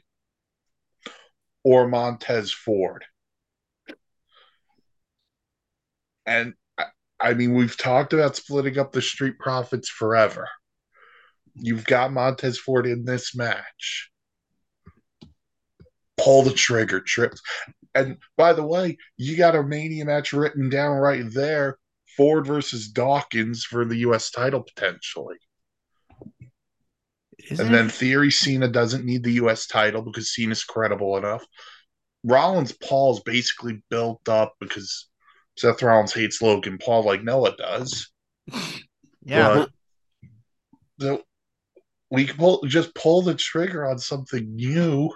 or 1.65 1.89
Montez 1.89 2.53
Ford? 2.53 3.05
And 6.27 6.55
I 7.21 7.35
mean, 7.35 7.55
we've 7.55 7.77
talked 7.77 8.13
about 8.13 8.37
splitting 8.37 8.79
up 8.79 8.93
the 8.93 9.03
Street 9.03 9.39
Profits 9.39 9.89
forever. 9.89 10.49
You've 11.55 11.85
got 11.85 12.13
Montez 12.13 12.59
Ford 12.59 12.87
in 12.87 13.05
this 13.05 13.35
match. 13.35 14.11
Pull 16.17 16.43
the 16.43 16.53
trigger, 16.53 17.01
trips. 17.01 17.41
And 17.95 18.17
by 18.37 18.53
the 18.55 18.67
way, 18.67 18.97
you 19.17 19.37
got 19.37 19.55
a 19.55 19.63
Mania 19.63 20.05
match 20.05 20.33
written 20.33 20.71
down 20.71 20.97
right 20.97 21.25
there 21.33 21.79
Ford 22.17 22.47
versus 22.47 22.89
Dawkins 22.89 23.65
for 23.65 23.85
the 23.85 23.97
U.S. 23.99 24.31
title 24.31 24.63
potentially. 24.63 25.37
Isn't 27.51 27.67
and 27.67 27.75
then 27.75 27.89
Theory 27.89 28.31
Cena 28.31 28.69
doesn't 28.69 29.05
need 29.05 29.25
the 29.25 29.33
U.S. 29.33 29.67
title 29.67 30.03
because 30.03 30.35
Cena's 30.35 30.65
credible 30.65 31.17
enough. 31.17 31.45
Rollins 32.25 32.73
Paul's 32.73 33.21
basically 33.21 33.83
built 33.91 34.29
up 34.29 34.55
because 34.61 35.09
Seth 35.57 35.83
Rollins 35.83 36.13
hates 36.13 36.41
Logan 36.41 36.79
Paul 36.79 37.05
like 37.05 37.23
Noah 37.23 37.57
does. 37.57 38.11
Yeah. 39.25 39.55
But 39.55 39.71
the, 40.99 41.23
we 42.11 42.27
can 42.27 42.37
pull, 42.37 42.63
just 42.67 42.95
pull 42.95 43.23
the 43.23 43.35
trigger 43.35 43.89
on 43.89 43.99
something 43.99 44.57
new. 44.57 45.11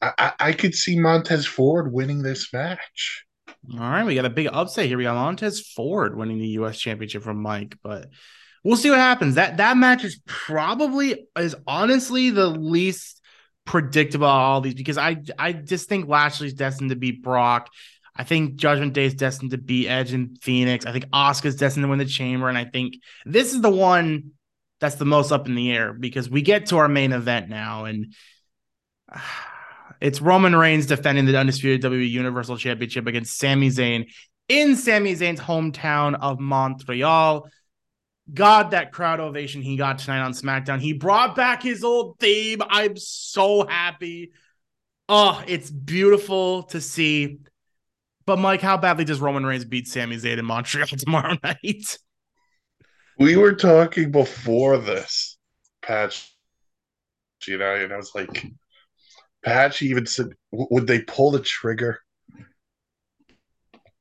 I, 0.00 0.12
I, 0.18 0.32
I 0.40 0.52
could 0.52 0.74
see 0.74 0.98
Montez 0.98 1.44
Ford 1.44 1.92
winning 1.92 2.22
this 2.22 2.52
match. 2.52 3.24
All 3.72 3.80
right, 3.80 4.04
we 4.04 4.14
got 4.14 4.24
a 4.24 4.30
big 4.30 4.48
upset 4.50 4.86
here. 4.86 4.96
We 4.96 5.04
got 5.04 5.16
Montez 5.16 5.60
Ford 5.60 6.16
winning 6.16 6.38
the 6.38 6.46
U.S. 6.48 6.78
Championship 6.78 7.22
from 7.22 7.42
Mike, 7.42 7.76
but 7.82 8.06
we'll 8.64 8.76
see 8.76 8.90
what 8.90 8.98
happens. 8.98 9.36
That 9.36 9.58
that 9.58 9.76
match 9.76 10.04
is 10.04 10.20
probably 10.26 11.26
is 11.36 11.54
honestly 11.66 12.30
the 12.30 12.46
least 12.46 13.20
predictable 13.64 14.26
of 14.26 14.32
all 14.32 14.60
these 14.60 14.74
because 14.74 14.98
I 14.98 15.16
I 15.38 15.52
just 15.52 15.88
think 15.88 16.08
Lashley's 16.08 16.54
destined 16.54 16.90
to 16.90 16.96
beat 16.96 17.22
Brock. 17.22 17.68
I 18.16 18.24
think 18.24 18.56
Judgment 18.56 18.94
Day 18.94 19.04
is 19.04 19.14
destined 19.14 19.52
to 19.52 19.58
beat 19.58 19.88
Edge 19.88 20.12
and 20.12 20.36
Phoenix. 20.42 20.86
I 20.86 20.92
think 20.92 21.06
Asuka's 21.10 21.54
destined 21.54 21.84
to 21.84 21.88
win 21.88 22.00
the 22.00 22.04
Chamber, 22.04 22.48
and 22.48 22.58
I 22.58 22.64
think 22.64 22.94
this 23.24 23.54
is 23.54 23.60
the 23.60 23.70
one 23.70 24.32
that's 24.80 24.96
the 24.96 25.04
most 25.04 25.32
up 25.32 25.46
in 25.46 25.54
the 25.54 25.70
air 25.70 25.92
because 25.92 26.28
we 26.28 26.42
get 26.42 26.66
to 26.66 26.78
our 26.78 26.88
main 26.88 27.12
event 27.12 27.48
now, 27.48 27.84
and 27.84 28.14
it's 30.00 30.20
Roman 30.20 30.56
Reigns 30.56 30.86
defending 30.86 31.26
the 31.26 31.38
undisputed 31.38 31.82
WWE 31.82 32.10
Universal 32.10 32.56
Championship 32.56 33.06
against 33.06 33.38
Sami 33.38 33.68
Zayn 33.68 34.06
in 34.48 34.76
Sami 34.76 35.14
Zayn's 35.14 35.40
hometown 35.40 36.18
of 36.20 36.40
Montreal. 36.40 37.48
God, 38.32 38.72
that 38.72 38.92
crowd 38.92 39.20
ovation 39.20 39.62
he 39.62 39.76
got 39.76 39.98
tonight 39.98 40.20
on 40.20 40.32
SmackDown. 40.32 40.80
He 40.80 40.92
brought 40.92 41.34
back 41.34 41.62
his 41.62 41.82
old 41.82 42.18
theme. 42.18 42.60
I'm 42.68 42.96
so 42.96 43.66
happy. 43.66 44.32
Oh, 45.08 45.42
it's 45.46 45.70
beautiful 45.70 46.64
to 46.64 46.80
see. 46.80 47.38
But 48.26 48.38
Mike, 48.38 48.60
how 48.60 48.76
badly 48.76 49.04
does 49.04 49.20
Roman 49.20 49.46
Reigns 49.46 49.64
beat 49.64 49.88
Sami 49.88 50.16
Zayn 50.16 50.38
in 50.38 50.44
Montreal 50.44 50.86
tomorrow 50.98 51.36
night? 51.42 51.98
We 53.18 53.36
were 53.36 53.54
talking 53.54 54.10
before 54.10 54.78
this 54.78 55.38
patch, 55.82 56.30
you 57.46 57.58
know, 57.58 57.74
and 57.74 57.92
I 57.92 57.96
was 57.96 58.14
like, 58.14 58.46
Patch 59.44 59.82
even 59.82 60.06
said, 60.06 60.28
would 60.52 60.86
they 60.86 61.00
pull 61.02 61.30
the 61.30 61.40
trigger? 61.40 62.00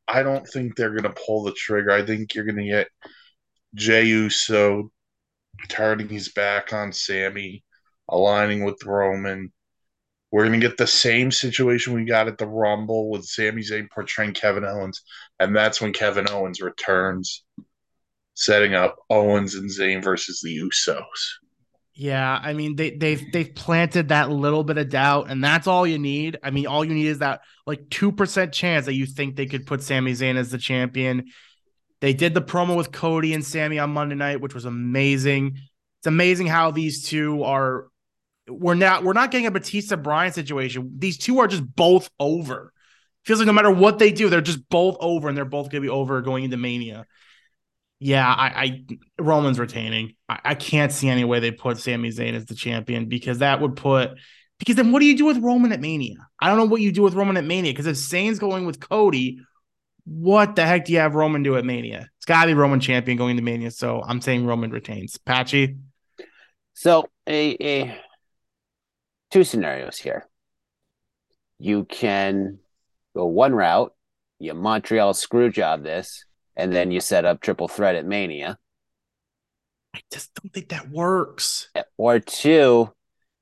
I 0.07 0.23
don't 0.23 0.47
think 0.47 0.75
they're 0.75 0.91
going 0.91 1.03
to 1.03 1.21
pull 1.25 1.43
the 1.43 1.51
trigger. 1.53 1.91
I 1.91 2.05
think 2.05 2.33
you're 2.33 2.45
going 2.45 2.57
to 2.57 2.63
get 2.63 2.87
Jey 3.75 4.05
Uso 4.05 4.91
turning 5.69 6.09
his 6.09 6.29
back 6.29 6.73
on 6.73 6.93
Sami, 6.93 7.63
aligning 8.09 8.63
with 8.63 8.83
Roman. 8.85 9.51
We're 10.31 10.45
going 10.45 10.59
to 10.59 10.67
get 10.67 10.77
the 10.77 10.87
same 10.87 11.31
situation 11.31 11.93
we 11.93 12.05
got 12.05 12.27
at 12.27 12.37
the 12.37 12.47
Rumble 12.47 13.09
with 13.09 13.25
Sami 13.25 13.61
Zayn 13.61 13.89
portraying 13.89 14.33
Kevin 14.33 14.65
Owens. 14.65 15.01
And 15.39 15.55
that's 15.55 15.79
when 15.79 15.93
Kevin 15.93 16.29
Owens 16.29 16.61
returns, 16.61 17.43
setting 18.33 18.73
up 18.73 18.97
Owens 19.09 19.55
and 19.55 19.69
Zayn 19.69 20.03
versus 20.03 20.41
the 20.43 20.57
Usos. 20.57 20.99
Yeah, 21.99 22.39
I 22.43 22.53
mean 22.53 22.75
they 22.75 22.91
they've 22.91 23.23
they've 23.31 23.55
planted 23.55 24.09
that 24.09 24.29
little 24.29 24.63
bit 24.63 24.77
of 24.77 24.87
doubt, 24.87 25.31
and 25.31 25.43
that's 25.43 25.65
all 25.65 25.87
you 25.87 25.97
need. 25.97 26.37
I 26.43 26.51
mean, 26.51 26.67
all 26.67 26.85
you 26.85 26.93
need 26.93 27.07
is 27.07 27.19
that 27.19 27.41
like 27.65 27.89
two 27.89 28.11
percent 28.11 28.53
chance 28.53 28.85
that 28.85 28.93
you 28.93 29.07
think 29.07 29.35
they 29.35 29.47
could 29.47 29.65
put 29.65 29.81
Sami 29.81 30.11
Zayn 30.11 30.35
as 30.35 30.51
the 30.51 30.59
champion. 30.59 31.25
They 31.99 32.13
did 32.13 32.33
the 32.33 32.41
promo 32.41 32.77
with 32.77 32.91
Cody 32.91 33.33
and 33.33 33.45
Sami 33.45 33.79
on 33.79 33.91
Monday 33.91 34.15
night, 34.15 34.41
which 34.41 34.53
was 34.53 34.65
amazing. 34.65 35.57
It's 35.99 36.07
amazing 36.07 36.47
how 36.47 36.71
these 36.71 37.03
two 37.03 37.43
are. 37.43 37.87
We're 38.47 38.75
not 38.75 39.03
we're 39.03 39.13
not 39.13 39.31
getting 39.31 39.47
a 39.47 39.51
Batista 39.51 39.95
Bryan 39.95 40.31
situation. 40.31 40.93
These 40.97 41.17
two 41.17 41.39
are 41.39 41.47
just 41.47 41.63
both 41.75 42.09
over. 42.19 42.71
Feels 43.25 43.39
like 43.39 43.47
no 43.47 43.53
matter 43.53 43.71
what 43.71 43.99
they 43.99 44.11
do, 44.11 44.29
they're 44.29 44.41
just 44.41 44.69
both 44.69 44.95
over, 45.01 45.27
and 45.27 45.37
they're 45.37 45.43
both 45.43 45.69
gonna 45.69 45.81
be 45.81 45.89
over 45.89 46.21
going 46.21 46.45
into 46.45 46.55
Mania. 46.55 47.05
Yeah, 47.99 48.25
I, 48.25 48.45
I 48.47 48.85
Roman's 49.19 49.59
retaining. 49.59 50.15
I, 50.29 50.39
I, 50.45 50.55
can't 50.55 50.91
see 50.91 51.09
any 51.09 51.25
way 51.25 51.39
they 51.39 51.51
put 51.51 51.79
Sami 51.79 52.09
Zayn 52.09 52.35
as 52.35 52.45
the 52.45 52.53
champion 52.53 53.07
because 53.07 53.39
that 53.39 53.59
would 53.59 53.75
put 53.75 54.11
because 54.59 54.75
then 54.75 54.91
what 54.91 54.99
do 54.99 55.05
you 55.05 55.17
do 55.17 55.25
with 55.25 55.39
Roman 55.39 55.71
at 55.71 55.81
Mania? 55.81 56.27
I 56.39 56.47
don't 56.47 56.57
know 56.57 56.65
what 56.65 56.81
you 56.81 56.91
do 56.91 57.01
with 57.01 57.15
Roman 57.15 57.37
at 57.37 57.43
Mania 57.43 57.71
because 57.71 57.87
if 57.87 57.95
Zayn's 57.95 58.39
going 58.39 58.65
with 58.65 58.79
Cody, 58.79 59.39
what 60.07 60.55
the 60.55 60.65
heck 60.65 60.85
do 60.85 60.93
you 60.93 60.99
have 60.99 61.15
Roman 61.15 61.43
do 61.43 61.57
at 61.57 61.65
Mania? 61.65 62.09
It's 62.17 62.25
gotta 62.25 62.47
be 62.47 62.53
Roman 62.53 62.79
champion 62.79 63.17
going 63.17 63.35
to 63.35 63.43
Mania. 63.43 63.71
So 63.71 64.01
I'm 64.05 64.21
saying 64.21 64.45
Roman 64.45 64.71
retains. 64.71 65.17
Patchy. 65.17 65.75
So 66.73 67.09
a, 67.27 67.57
a 67.59 68.01
two 69.31 69.43
scenarios 69.43 69.97
here. 69.97 70.27
You 71.59 71.85
can 71.85 72.59
go 73.15 73.25
one 73.25 73.53
route, 73.53 73.93
you 74.39 74.53
Montreal 74.53 75.13
screw 75.13 75.51
job 75.51 75.83
this 75.83 76.23
and 76.55 76.71
then 76.71 76.91
you 76.91 77.01
set 77.01 77.25
up 77.25 77.41
triple 77.41 77.67
threat 77.67 77.95
at 77.95 78.05
Mania. 78.05 78.57
I 79.93 79.99
just 80.11 80.33
don't 80.35 80.53
think 80.53 80.69
that 80.69 80.89
works. 80.89 81.69
Or 81.97 82.19
two, 82.19 82.93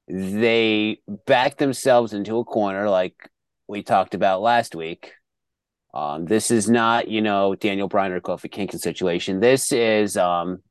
they 0.07 1.01
back 1.25 1.57
themselves 1.57 2.13
into 2.13 2.39
a 2.39 2.45
corner 2.45 2.89
like 2.89 3.29
we 3.67 3.83
talked 3.83 4.15
about 4.15 4.41
last 4.41 4.73
week. 4.73 5.13
Um, 5.95 6.25
this 6.25 6.51
is 6.51 6.69
not, 6.69 7.07
you 7.07 7.21
know, 7.21 7.55
Daniel 7.55 7.87
Bryan 7.87 8.11
or 8.11 8.19
Kofi 8.19 8.51
Kingston 8.51 8.79
situation. 8.79 9.39
This 9.39 9.71
is 9.71 10.17
um, 10.17 10.61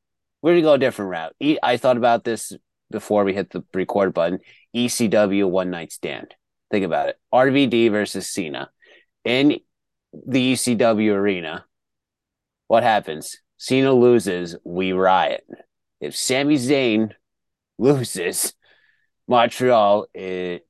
we're 0.41 0.51
gonna 0.53 0.61
go 0.61 0.73
a 0.73 0.77
different 0.77 1.11
route. 1.11 1.35
I 1.63 1.77
thought 1.77 1.97
about 1.97 2.23
this 2.23 2.53
before 2.91 3.23
we 3.23 3.33
hit 3.33 3.49
the 3.49 3.63
record 3.73 4.13
button. 4.13 4.39
ECW 4.75 5.49
one 5.49 5.71
night 5.71 5.91
stand. 5.91 6.35
Think 6.71 6.85
about 6.85 7.09
it. 7.09 7.19
RVD 7.33 7.91
versus 7.91 8.31
Cena 8.31 8.69
in 9.23 9.59
the 10.13 10.53
ECW 10.53 11.13
arena 11.13 11.65
what 12.67 12.83
happens? 12.83 13.37
Cena 13.57 13.93
loses, 13.93 14.55
we 14.63 14.91
riot. 14.91 15.45
If 16.01 16.15
Sami 16.15 16.55
Zayn 16.55 17.11
loses, 17.77 18.53
Montreal, 19.27 20.07
is, 20.13 20.61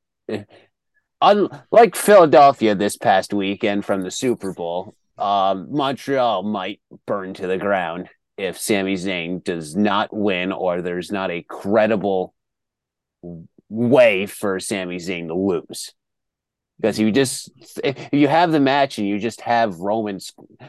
unlike 1.21 1.95
Philadelphia 1.95 2.75
this 2.75 2.97
past 2.97 3.33
weekend 3.33 3.85
from 3.85 4.01
the 4.01 4.11
Super 4.11 4.53
Bowl, 4.53 4.95
um, 5.17 5.67
Montreal 5.71 6.43
might 6.43 6.81
burn 7.05 7.33
to 7.35 7.47
the 7.47 7.57
ground 7.57 8.09
if 8.37 8.57
Sami 8.57 8.95
Zayn 8.95 9.43
does 9.43 9.75
not 9.75 10.15
win 10.15 10.51
or 10.51 10.81
there's 10.81 11.11
not 11.11 11.31
a 11.31 11.41
credible 11.43 12.33
way 13.69 14.25
for 14.25 14.59
Sami 14.59 14.97
Zayn 14.97 15.27
to 15.27 15.35
lose 15.35 15.93
because 16.77 16.99
you 16.99 17.11
just 17.11 17.51
if 17.83 18.09
you 18.11 18.27
have 18.27 18.51
the 18.51 18.59
match 18.59 18.97
and 18.97 19.07
you 19.07 19.19
just 19.19 19.41
have 19.41 19.79
Roman, 19.79 20.19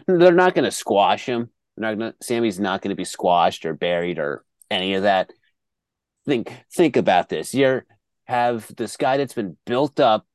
they're 0.06 0.32
not 0.32 0.54
going 0.54 0.64
to 0.64 0.70
squash 0.70 1.26
him. 1.26 1.50
Not 1.76 1.98
gonna, 1.98 2.14
Sami's 2.22 2.58
not 2.58 2.80
going 2.80 2.90
to 2.90 2.96
be 2.96 3.04
squashed 3.04 3.66
or 3.66 3.74
buried 3.74 4.18
or 4.18 4.44
any 4.70 4.94
of 4.94 5.02
that. 5.02 5.30
Think 6.24 6.52
think 6.72 6.96
about 6.96 7.28
this. 7.28 7.54
You 7.54 7.82
have 8.24 8.74
this 8.76 8.96
guy 8.96 9.16
that's 9.16 9.34
been 9.34 9.56
built 9.66 10.00
up 10.00 10.26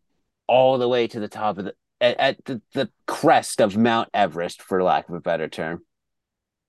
all 0.52 0.78
the 0.78 0.90
way 0.90 1.08
to 1.08 1.18
the 1.18 1.30
top 1.30 1.58
of 1.58 1.64
the 1.64 1.74
at, 2.02 2.20
at 2.20 2.46
the, 2.46 2.62
the 2.74 2.90
crest 3.08 3.62
of 3.62 3.78
Mount 3.78 4.10
Everest, 4.14 4.62
for 4.62 4.84
lack 4.84 5.08
of 5.08 5.16
a 5.16 5.22
better 5.22 5.48
term, 5.48 5.82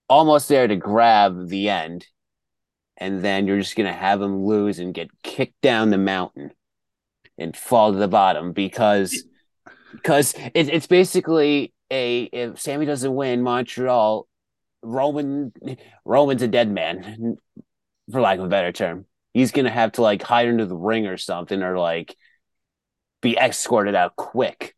almost 0.08 0.48
there 0.48 0.68
to 0.68 0.76
grab 0.76 1.48
the 1.48 1.68
end, 1.68 2.06
and 2.96 3.24
then 3.24 3.48
you're 3.48 3.58
just 3.58 3.74
to 3.76 3.92
have 3.92 4.22
him 4.22 4.44
lose 4.44 4.78
and 4.78 4.94
get 4.94 5.10
kicked 5.24 5.60
down 5.62 5.90
the 5.90 5.98
mountain 5.98 6.52
and 7.36 7.56
fall 7.56 7.92
to 7.92 7.98
the 7.98 8.06
bottom 8.06 8.52
because 8.52 9.24
because 9.90 10.34
it, 10.54 10.68
it's 10.68 10.86
basically 10.86 11.72
a 11.90 12.22
if 12.22 12.60
Sami 12.60 12.86
doesn't 12.86 13.12
win 13.12 13.42
Montreal, 13.42 14.28
Roman 14.80 15.52
Roman's 16.04 16.42
a 16.42 16.48
dead 16.48 16.70
man, 16.70 17.36
for 18.12 18.20
lack 18.20 18.38
of 18.38 18.44
a 18.44 18.48
better 18.48 18.70
term. 18.70 19.06
He's 19.34 19.50
gonna 19.50 19.70
have 19.70 19.90
to 19.92 20.02
like 20.02 20.22
hide 20.22 20.46
under 20.46 20.66
the 20.66 20.76
ring 20.76 21.08
or 21.08 21.16
something, 21.16 21.64
or 21.64 21.76
like 21.76 22.16
be 23.22 23.38
escorted 23.38 23.94
out 23.94 24.16
quick. 24.16 24.74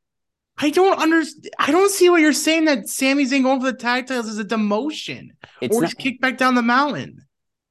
I 0.56 0.70
don't 0.70 1.00
understand. 1.00 1.50
I 1.58 1.72
don't 1.72 1.90
see 1.90 2.08
what 2.08 2.20
you're 2.20 2.32
saying 2.32 2.66
that 2.66 2.88
Sami's 2.88 3.32
ain't 3.32 3.44
going 3.44 3.60
for 3.60 3.72
the 3.72 3.76
tag 3.76 4.06
titles 4.06 4.28
as 4.28 4.38
a 4.38 4.44
demotion 4.44 5.30
it's 5.60 5.76
or 5.76 5.80
not- 5.80 5.88
just 5.88 5.98
kick 5.98 6.20
back 6.20 6.38
down 6.38 6.54
the 6.54 6.62
mountain. 6.62 7.20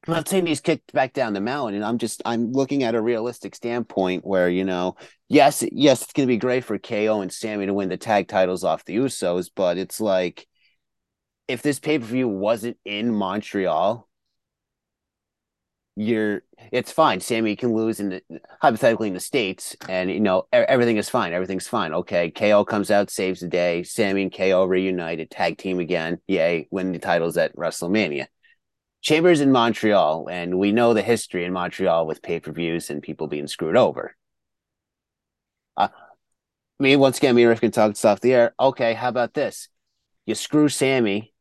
I'm 0.06 0.16
not 0.16 0.28
saying 0.28 0.48
he's 0.48 0.60
kicked 0.60 0.92
back 0.92 1.14
down 1.14 1.32
the 1.32 1.40
mountain. 1.40 1.76
And 1.76 1.86
I'm 1.86 1.98
just 1.98 2.22
I'm 2.26 2.52
looking 2.52 2.84
at 2.84 2.94
a 2.94 3.02
realistic 3.02 3.56
standpoint 3.56 4.26
where 4.26 4.50
you 4.50 4.66
know, 4.66 4.98
yes, 5.30 5.64
yes, 5.72 6.02
it's 6.02 6.12
going 6.12 6.28
to 6.28 6.34
be 6.34 6.38
great 6.38 6.66
for 6.66 6.78
KO 6.78 7.22
and 7.22 7.32
Sami 7.32 7.68
to 7.68 7.74
win 7.74 7.88
the 7.88 7.96
tag 7.96 8.28
titles 8.28 8.66
off 8.66 8.84
the 8.84 8.98
Usos, 8.98 9.50
but 9.56 9.78
it's 9.78 10.02
like 10.02 10.46
if 11.48 11.62
this 11.62 11.80
pay 11.80 12.00
per 12.00 12.06
view 12.06 12.28
wasn't 12.28 12.78
in 12.84 13.14
Montreal, 13.14 14.10
you're 15.96 16.42
it's 16.72 16.92
fine. 16.92 17.20
Sami 17.20 17.56
can 17.56 17.74
lose 17.74 18.00
in 18.00 18.10
the 18.10 18.24
hypothetically 18.62 19.10
in 19.10 19.14
the 19.14 19.20
states, 19.20 19.76
and 19.88 20.10
you 20.10 20.20
know 20.20 20.48
everything 20.52 20.98
is 20.98 21.10
fine. 21.10 21.34
Everything's 21.34 21.68
fine. 21.68 21.94
Okay, 21.94 22.32
KO 22.32 22.66
comes 22.66 22.90
out, 22.90 23.12
saves 23.12 23.42
the 23.42 23.48
day. 23.48 23.84
sammy 23.84 24.24
and 24.24 24.34
KO 24.34 24.66
reunited, 24.66 25.30
tag 25.30 25.58
team 25.58 25.80
again. 25.80 26.20
Yay, 26.28 26.68
win 26.72 26.92
the 26.92 27.00
titles 27.00 27.38
at 27.38 27.56
WrestleMania 27.56 28.28
Chambers 29.04 29.42
in 29.42 29.52
Montreal, 29.52 30.30
and 30.32 30.58
we 30.58 30.72
know 30.72 30.94
the 30.94 31.02
history 31.02 31.44
in 31.44 31.52
Montreal 31.52 32.08
with 32.08 32.22
pay 32.22 32.40
per 32.40 32.54
views 32.54 32.90
and 32.90 33.04
people 33.04 33.28
being 33.28 33.48
screwed 33.48 33.76
over. 33.76 34.16
Uh, 35.76 35.90
me 36.80 36.96
once 36.96 37.18
again, 37.18 37.36
me 37.36 37.44
and 37.44 37.50
Riff 37.50 37.60
can 37.60 37.96
stuff 37.96 38.22
the 38.22 38.34
air. 38.34 38.56
Okay, 38.58 38.94
how 38.94 39.10
about 39.10 39.34
this? 39.34 39.68
You 40.26 40.36
screw 40.36 40.70
Sami, 40.70 41.34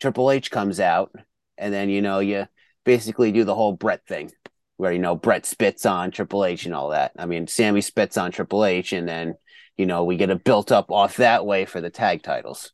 Triple 0.00 0.30
H 0.30 0.50
comes 0.50 0.80
out, 0.80 1.14
and 1.58 1.74
then 1.74 1.90
you 1.90 2.00
know 2.00 2.20
you 2.20 2.46
basically 2.84 3.32
do 3.32 3.44
the 3.44 3.54
whole 3.54 3.72
Bret 3.72 4.06
thing, 4.06 4.30
where 4.76 4.92
you 4.92 4.98
know 4.98 5.14
Bret 5.16 5.46
spits 5.46 5.86
on 5.86 6.10
Triple 6.10 6.44
H 6.44 6.66
and 6.66 6.74
all 6.74 6.90
that. 6.90 7.12
I 7.18 7.26
mean, 7.26 7.46
Sami 7.46 7.80
spits 7.80 8.16
on 8.16 8.32
Triple 8.32 8.64
H, 8.64 8.92
and 8.92 9.08
then 9.08 9.34
you 9.76 9.86
know 9.86 10.04
we 10.04 10.16
get 10.16 10.30
a 10.30 10.36
built 10.36 10.72
up 10.72 10.90
off 10.90 11.16
that 11.16 11.44
way 11.46 11.64
for 11.64 11.80
the 11.80 11.90
tag 11.90 12.22
titles. 12.22 12.72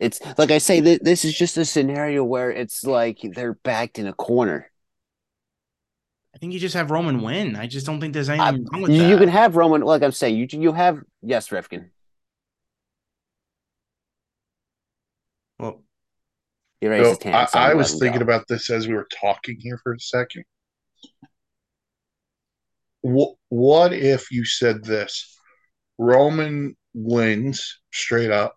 It's 0.00 0.20
like 0.36 0.50
I 0.50 0.58
say, 0.58 0.80
th- 0.80 1.00
this 1.02 1.24
is 1.24 1.36
just 1.36 1.56
a 1.56 1.64
scenario 1.64 2.24
where 2.24 2.50
it's 2.50 2.84
like 2.84 3.18
they're 3.22 3.54
backed 3.54 3.98
in 3.98 4.06
a 4.06 4.12
corner. 4.12 4.70
I 6.34 6.38
think 6.38 6.52
you 6.52 6.58
just 6.58 6.74
have 6.74 6.90
Roman 6.90 7.22
win. 7.22 7.54
I 7.54 7.68
just 7.68 7.86
don't 7.86 8.00
think 8.00 8.12
there's 8.12 8.28
I- 8.28 8.36
anything 8.48 8.66
wrong 8.72 8.82
with 8.82 8.90
you, 8.90 8.98
that. 9.02 9.08
you 9.08 9.16
can 9.18 9.28
have 9.28 9.54
Roman, 9.54 9.82
like 9.82 10.02
I'm 10.02 10.10
saying, 10.10 10.36
you 10.36 10.48
you 10.50 10.72
have 10.72 10.98
yes, 11.22 11.52
Rifkin. 11.52 11.90
well, 15.58 15.82
He 16.84 16.88
raised 16.88 17.08
his 17.08 17.18
So 17.18 17.30
hand. 17.30 17.36
I, 17.36 17.44
so 17.46 17.58
I 17.58 17.68
let 17.68 17.76
was 17.78 17.98
thinking 17.98 18.18
go. 18.18 18.24
about 18.24 18.46
this 18.46 18.68
as 18.68 18.86
we 18.86 18.94
were 18.94 19.08
talking 19.18 19.56
here 19.58 19.80
for 19.82 19.94
a 19.94 20.00
second. 20.00 20.44
What, 23.00 23.36
what 23.48 23.94
if 23.94 24.30
you 24.30 24.44
said 24.44 24.84
this? 24.84 25.34
Roman 25.96 26.76
wins 26.92 27.80
straight 27.90 28.30
up 28.30 28.56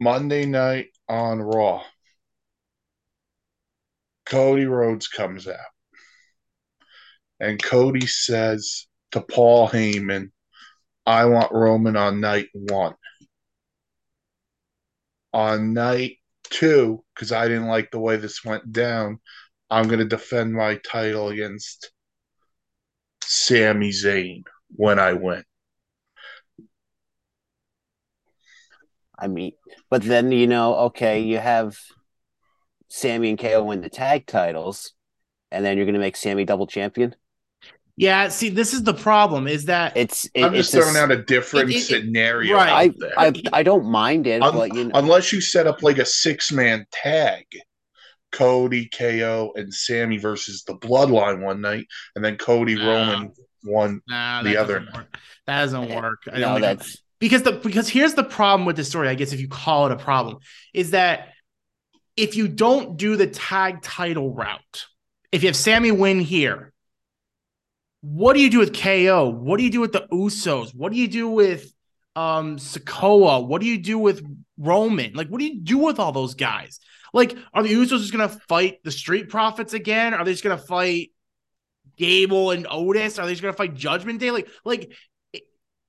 Monday 0.00 0.44
night 0.44 0.88
on 1.08 1.40
Raw. 1.40 1.84
Cody 4.26 4.64
Rhodes 4.64 5.06
comes 5.06 5.46
out. 5.46 5.56
And 7.38 7.62
Cody 7.62 8.08
says 8.08 8.88
to 9.12 9.20
Paul 9.20 9.68
Heyman, 9.68 10.32
I 11.06 11.26
want 11.26 11.52
Roman 11.52 11.96
on 11.96 12.20
night 12.20 12.48
one. 12.52 12.94
On 15.32 15.72
night 15.74 16.16
two, 16.50 17.04
because 17.14 17.32
I 17.32 17.48
didn't 17.48 17.68
like 17.68 17.90
the 17.90 18.00
way 18.00 18.16
this 18.16 18.44
went 18.44 18.72
down, 18.72 19.20
I'm 19.70 19.86
going 19.86 20.00
to 20.00 20.04
defend 20.04 20.52
my 20.52 20.76
title 20.76 21.28
against 21.28 21.92
Sami 23.22 23.90
Zayn 23.90 24.42
when 24.68 24.98
I 24.98 25.12
win. 25.12 25.44
I 29.18 29.28
mean, 29.28 29.52
but 29.90 30.02
then 30.02 30.32
you 30.32 30.46
know, 30.46 30.74
okay, 30.76 31.20
you 31.20 31.38
have 31.38 31.78
Sami 32.88 33.30
and 33.30 33.38
KO 33.38 33.62
win 33.64 33.82
the 33.82 33.90
tag 33.90 34.26
titles, 34.26 34.94
and 35.50 35.64
then 35.64 35.76
you're 35.76 35.86
going 35.86 35.94
to 35.94 36.00
make 36.00 36.16
Sami 36.16 36.44
double 36.44 36.66
champion. 36.66 37.14
Yeah. 37.96 38.28
See, 38.28 38.48
this 38.48 38.72
is 38.72 38.82
the 38.82 38.94
problem. 38.94 39.46
Is 39.48 39.66
that 39.66 39.96
It's 39.96 40.28
it, 40.34 40.44
I'm 40.44 40.54
it's 40.54 40.70
just 40.70 40.82
throwing 40.82 40.96
a, 40.96 41.00
out 41.00 41.10
a 41.10 41.22
different 41.22 41.70
it- 41.70 41.76
it- 41.76 41.80
scenario 41.82 42.54
right. 42.56 42.90
out 42.90 43.12
I. 43.16 43.26
I 43.26 43.32
I 43.52 43.62
don't 43.62 43.84
mind 43.86 44.26
it, 44.26 44.42
Un- 44.42 44.54
but 44.54 44.74
you 44.74 44.84
know, 44.84 44.90
Unless 44.94 45.32
you 45.32 45.40
set 45.40 45.66
up 45.66 45.82
like 45.82 45.98
a 45.98 46.04
six 46.06 46.50
man 46.52 46.86
tag, 46.92 47.44
Cody, 48.32 48.88
KO, 48.88 49.52
and 49.56 49.72
Sami 49.72 50.18
versus 50.18 50.62
the 50.64 50.74
Bloodline 50.74 51.42
one 51.42 51.60
night, 51.60 51.86
and 52.14 52.24
then 52.24 52.36
Cody, 52.36 52.76
Nah. 52.76 52.86
Roman 52.90 53.32
one. 53.64 54.00
nah, 54.08 54.42
the 54.42 54.56
other 54.56 54.78
doesn't 54.80 54.94
work. 54.94 55.18
That 55.46 55.60
doesn't 55.62 55.90
eh, 55.90 56.00
work. 56.00 56.18
I 56.32 56.38
no, 56.38 56.40
don't 56.40 56.60
think- 56.62 56.78
that's 56.78 57.02
because 57.18 57.42
the 57.42 57.52
because 57.52 57.88
here's 57.88 58.14
the 58.14 58.24
problem 58.24 58.64
with 58.64 58.76
the 58.76 58.84
story 58.84 59.06
i 59.06 59.14
guess 59.14 59.34
if 59.34 59.40
you 59.42 59.48
call 59.48 59.84
it 59.84 59.92
a 59.92 59.96
problem 59.96 60.38
is 60.72 60.92
that 60.92 61.28
if 62.16 62.34
you 62.34 62.48
don't 62.48 62.96
do 62.96 63.14
the 63.16 63.26
tag 63.26 63.82
title 63.82 64.32
route 64.32 64.86
if 65.30 65.42
you 65.42 65.48
have 65.50 65.54
sammy 65.56 65.90
win 65.92 66.18
here 66.18 66.69
what 68.02 68.34
do 68.34 68.40
you 68.40 68.50
do 68.50 68.58
with 68.58 68.74
ko 68.78 69.28
what 69.28 69.58
do 69.58 69.64
you 69.64 69.70
do 69.70 69.80
with 69.80 69.92
the 69.92 70.06
usos 70.12 70.74
what 70.74 70.92
do 70.92 70.98
you 70.98 71.08
do 71.08 71.28
with 71.28 71.72
um 72.16 72.56
Sikoa? 72.56 73.46
what 73.46 73.60
do 73.60 73.66
you 73.66 73.78
do 73.78 73.98
with 73.98 74.24
roman 74.58 75.12
like 75.14 75.28
what 75.28 75.38
do 75.38 75.46
you 75.46 75.60
do 75.60 75.78
with 75.78 75.98
all 75.98 76.12
those 76.12 76.34
guys 76.34 76.80
like 77.12 77.36
are 77.52 77.62
the 77.62 77.72
usos 77.72 78.00
just 78.00 78.12
gonna 78.12 78.28
fight 78.28 78.82
the 78.84 78.90
street 78.90 79.28
profits 79.28 79.74
again 79.74 80.14
are 80.14 80.24
they 80.24 80.32
just 80.32 80.44
gonna 80.44 80.58
fight 80.58 81.10
gable 81.96 82.50
and 82.50 82.66
otis 82.70 83.18
are 83.18 83.26
they 83.26 83.32
just 83.32 83.42
gonna 83.42 83.52
fight 83.52 83.74
judgment 83.74 84.20
day 84.20 84.30
like 84.30 84.48
like 84.64 84.92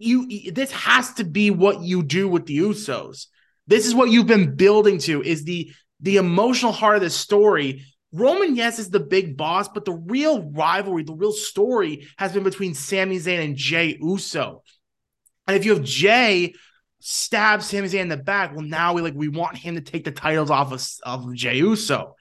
you 0.02 0.52
this 0.52 0.71
has 0.71 1.13
to 1.13 1.24
be 1.24 1.52
what 1.52 1.82
you 1.82 2.04
do 2.04 2.28
with 2.28 2.45
the 2.45 2.58
Usos. 2.58 3.28
This 3.67 3.86
is 3.86 3.95
what 3.95 4.10
you've 4.10 4.28
been 4.28 4.56
building 4.56 4.97
to 5.00 5.21
is 5.21 5.43
the 5.43 5.71
the 6.00 6.17
emotional 6.17 6.71
heart 6.71 6.95
of 6.95 7.02
the 7.02 7.10
story. 7.10 7.86
Roman, 8.13 8.56
yes, 8.56 8.78
is 8.78 8.89
the 8.89 9.00
big 9.00 9.38
boss, 9.38 9.69
but 9.69 9.86
the 9.86 9.93
real 9.93 10.52
rivalry, 10.52 11.04
the 11.04 11.13
real 11.13 11.32
story 11.32 12.08
has 12.17 12.34
been 12.34 12.43
between 12.43 12.74
Sami 12.74 13.17
Zayn 13.17 13.43
and 13.43 13.56
Jey 13.56 13.97
Uso. 14.02 14.63
And 15.47 15.56
if 15.56 15.65
you 15.65 15.74
have 15.74 15.84
Jey 15.84 16.54
stab 17.00 17.62
Sami 17.62 17.88
Zayn 17.88 18.02
in 18.02 18.10
the 18.10 18.17
back, 18.17 18.54
well, 18.54 18.65
now 18.65 18.93
we 18.93 19.02
like 19.02 19.13
we 19.15 19.30
want 19.30 19.58
him 19.58 19.76
to 19.76 19.82
take 19.82 20.04
the 20.04 20.12
titles 20.12 20.50
off 20.50 20.71
of, 20.71 20.86
of 21.04 21.34
Jey 21.36 21.58
Uso. 21.58 22.15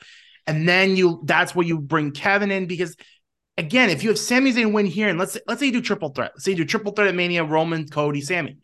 And 0.47 0.69
then 0.69 0.97
you 0.97 1.23
that's 1.25 1.55
where 1.55 1.67
you 1.67 1.81
bring 1.81 2.13
Kevin 2.13 2.51
in 2.51 2.67
because 2.67 2.97
again, 3.59 3.91
if 3.91 4.03
you 4.03 4.11
have 4.11 4.19
Sami 4.19 4.53
Zayn 4.53 4.73
win 4.73 4.87
here, 4.87 5.09
and 5.09 5.19
let's 5.19 5.33
say, 5.33 5.41
let's 5.47 5.61
say 5.61 5.67
you 5.67 5.73
do 5.73 5.83
triple 5.83 6.11
threat, 6.11 6.33
let's 6.35 6.45
say 6.45 6.53
you 6.53 6.57
do 6.57 6.65
triple 6.65 6.93
threat 6.93 7.09
at 7.09 7.15
Mania, 7.15 7.45
Roman, 7.45 7.89
Cody, 7.89 8.21
Sami. 8.21 8.59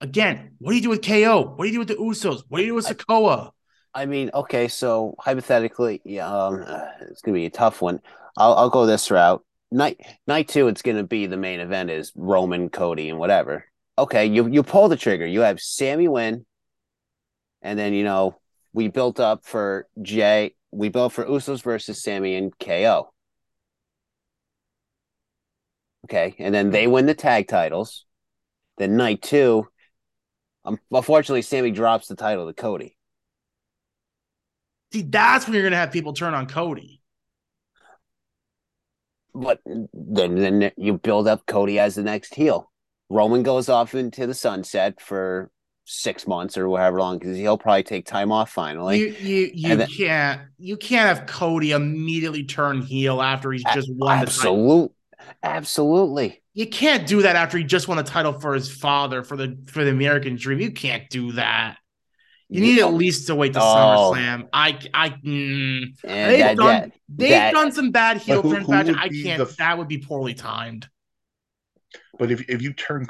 Again, 0.00 0.56
what 0.58 0.72
do 0.72 0.76
you 0.76 0.82
do 0.82 0.88
with 0.90 1.04
KO? 1.04 1.54
What 1.56 1.64
do 1.64 1.66
you 1.66 1.72
do 1.72 1.78
with 1.78 1.88
the 1.88 1.94
Usos? 1.94 2.42
What 2.48 2.58
do 2.58 2.64
you 2.64 2.70
do 2.70 2.74
with 2.74 2.86
Sikoa? 2.86 3.50
I 3.96 4.04
mean, 4.04 4.30
okay, 4.34 4.68
so 4.68 5.14
hypothetically, 5.18 6.02
yeah, 6.04 6.28
um, 6.28 6.62
uh, 6.66 6.84
it's 7.08 7.22
gonna 7.22 7.34
be 7.34 7.46
a 7.46 7.50
tough 7.50 7.80
one. 7.80 8.00
I'll 8.36 8.52
I'll 8.52 8.68
go 8.68 8.84
this 8.84 9.10
route. 9.10 9.42
Night 9.70 9.98
night 10.26 10.48
two, 10.48 10.68
it's 10.68 10.82
gonna 10.82 11.02
be 11.02 11.24
the 11.24 11.38
main 11.38 11.60
event 11.60 11.88
is 11.88 12.12
Roman, 12.14 12.68
Cody, 12.68 13.08
and 13.08 13.18
whatever. 13.18 13.64
Okay, 13.98 14.26
you 14.26 14.48
you 14.48 14.62
pull 14.62 14.90
the 14.90 14.98
trigger. 14.98 15.24
You 15.24 15.40
have 15.40 15.60
Sami 15.60 16.08
win, 16.08 16.44
and 17.62 17.78
then 17.78 17.94
you 17.94 18.04
know 18.04 18.38
we 18.74 18.88
built 18.88 19.18
up 19.18 19.46
for 19.46 19.88
Jey. 20.02 20.54
We 20.72 20.90
built 20.90 21.14
for 21.14 21.24
Usos 21.24 21.62
versus 21.62 22.02
Sami 22.02 22.34
and 22.36 22.52
KO. 22.58 23.14
Okay, 26.04 26.34
and 26.38 26.54
then 26.54 26.70
they 26.70 26.86
win 26.86 27.06
the 27.06 27.14
tag 27.14 27.48
titles. 27.48 28.04
Then 28.76 28.96
night 28.96 29.22
two, 29.22 29.66
um, 30.66 30.78
unfortunately, 30.92 31.40
Sami 31.40 31.70
drops 31.70 32.08
the 32.08 32.14
title 32.14 32.46
to 32.46 32.52
Cody. 32.52 32.95
See, 34.92 35.02
that's 35.02 35.46
when 35.46 35.54
you're 35.54 35.64
gonna 35.64 35.76
have 35.76 35.92
people 35.92 36.12
turn 36.12 36.34
on 36.34 36.46
Cody. 36.46 37.00
But 39.34 39.60
then, 39.66 40.34
then 40.36 40.72
you 40.76 40.94
build 40.98 41.28
up 41.28 41.44
Cody 41.46 41.78
as 41.78 41.96
the 41.96 42.02
next 42.02 42.34
heel. 42.34 42.72
Roman 43.10 43.42
goes 43.42 43.68
off 43.68 43.94
into 43.94 44.26
the 44.26 44.34
sunset 44.34 45.00
for 45.00 45.50
six 45.84 46.26
months 46.26 46.56
or 46.58 46.66
however 46.76 46.98
long 46.98 47.18
because 47.18 47.36
he'll 47.36 47.58
probably 47.58 47.82
take 47.84 48.06
time 48.06 48.32
off 48.32 48.50
finally. 48.50 48.98
you 48.98 49.06
you 49.20 49.50
you 49.54 49.76
then- 49.76 49.88
can't 49.88 50.40
you 50.58 50.76
can't 50.76 51.16
have 51.16 51.26
Cody 51.26 51.72
immediately 51.72 52.44
turn 52.44 52.82
heel 52.82 53.22
after 53.22 53.52
he's 53.52 53.64
just 53.72 53.88
won 53.94 54.20
the 54.20 54.26
title. 54.26 54.32
Absolute, 54.32 54.92
absolutely. 55.42 56.42
You 56.54 56.66
can't 56.66 57.06
do 57.06 57.22
that 57.22 57.36
after 57.36 57.58
he 57.58 57.64
just 57.64 57.86
won 57.86 57.98
the 57.98 58.02
title 58.02 58.32
for 58.32 58.54
his 58.54 58.72
father 58.74 59.22
for 59.22 59.36
the 59.36 59.58
for 59.66 59.84
the 59.84 59.90
American 59.90 60.36
Dream. 60.36 60.58
You 60.58 60.72
can't 60.72 61.08
do 61.10 61.32
that. 61.32 61.76
You 62.48 62.60
need 62.60 62.78
at 62.78 62.94
least 62.94 63.26
to 63.26 63.34
wait 63.34 63.54
to 63.54 63.60
Oh. 63.60 64.12
SummerSlam. 64.14 64.48
I 64.52 64.78
I 64.94 65.08
mm, 65.10 65.82
And 66.04 66.30
they've 66.30 66.38
that, 66.40 66.56
done 66.56 66.66
that, 66.66 66.92
they've 67.08 67.30
that- 67.30 67.52
done 67.54 67.72
some 67.72 67.90
bad 67.90 68.18
heel 68.18 68.40
who- 68.42 68.54
turns 68.54 68.66
who 68.66 68.72
matches. 68.72 68.96
I 68.98 69.08
can't. 69.08 69.38
the 69.38 69.54
that 69.58 69.76
would 69.78 69.88
be 69.88 69.98
poorly 69.98 70.34
timed. 70.34 70.88
But 72.18 72.30
if 72.30 72.48
if 72.48 72.62
you 72.62 72.72
turn 72.72 73.06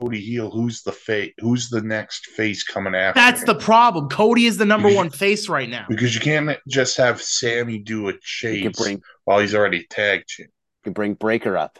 Cody 0.00 0.20
heel, 0.20 0.50
who's 0.50 0.82
the 0.82 0.92
face? 0.92 1.32
Who's 1.38 1.68
the 1.68 1.80
next 1.82 2.26
face 2.26 2.62
coming 2.64 2.94
after? 2.94 3.18
That's 3.20 3.40
him? 3.40 3.46
the 3.46 3.54
problem. 3.56 4.08
Cody 4.08 4.46
is 4.46 4.56
the 4.56 4.66
number 4.66 4.88
Because- 4.88 4.96
one 4.96 5.10
face 5.10 5.48
right 5.48 5.68
now. 5.68 5.86
because 5.88 6.14
you 6.14 6.20
can't 6.20 6.56
just 6.68 6.96
have 6.96 7.20
Sami 7.20 7.78
do 7.78 8.08
a 8.08 8.12
you 8.12 8.18
chase 8.22 8.76
bring 8.80 9.02
while 9.24 9.38
he's 9.40 9.54
already 9.54 9.84
tag 9.90 10.26
champ. 10.28 10.48
you 10.48 10.84
could 10.90 10.94
bring 10.94 11.14
Breakker 11.14 11.56
up. 11.56 11.78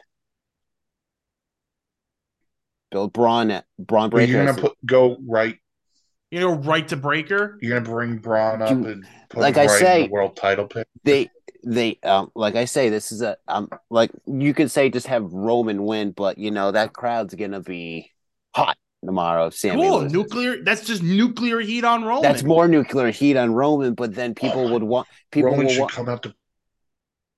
Build 2.91 3.13
Bron 3.13 3.63
Bron 3.79 4.11
Breakker. 4.11 4.31
you're 4.33 4.45
gonna 4.45 4.61
put 4.61 4.77
go 4.85 5.17
right. 5.27 5.57
You 6.33 6.41
know, 6.41 6.55
right 6.55 6.89
to 6.89 6.97
Breakker. 6.97 7.59
You're 7.61 7.79
gonna 7.79 7.95
bring 7.95 8.17
Bron 8.17 8.63
up 8.63 8.71
You- 8.71 8.87
and 8.87 9.07
put 9.29 9.41
like 9.41 9.55
him 9.57 9.61
I 9.61 9.67
right 9.67 9.81
say, 9.81 9.97
in 10.05 10.07
the 10.09 10.13
world 10.13 10.35
title 10.35 10.67
pick. 10.67 10.87
they 11.05 11.29
they 11.63 11.99
um 12.03 12.33
like 12.35 12.57
I 12.57 12.65
say, 12.65 12.89
this 12.89 13.13
is 13.13 13.21
a 13.21 13.37
um 13.49 13.69
like 13.91 14.11
you 14.27 14.55
could 14.55 14.71
say 14.71 14.89
just 14.89 15.09
have 15.09 15.31
Roman 15.31 15.85
win, 15.85 16.13
but 16.13 16.39
you 16.39 16.51
know 16.51 16.73
that 16.73 16.95
crowd's 16.95 17.35
gonna 17.35 17.61
be 17.61 18.11
hot 18.55 18.79
tomorrow. 19.05 19.49
If 19.49 19.57
Sami 19.57 19.83
Cool. 19.83 19.99
loses. 19.99 20.13
Nuclear. 20.15 20.65
That's 20.65 20.87
just 20.87 21.03
nuclear 21.03 21.61
heat 21.61 21.85
on 21.85 22.03
Roman. 22.03 22.23
That's 22.23 22.43
more 22.43 22.67
nuclear 22.67 23.11
heat 23.11 23.37
on 23.37 23.53
Roman, 23.53 23.93
but 23.93 24.15
then 24.15 24.35
people 24.35 24.71
would 24.71 24.83
want 24.83 25.07
people 25.33 25.51
Roman 25.51 25.69
should 25.69 25.81
want. 25.81 25.93
come 25.93 26.09
out 26.09 26.23
to 26.23 26.35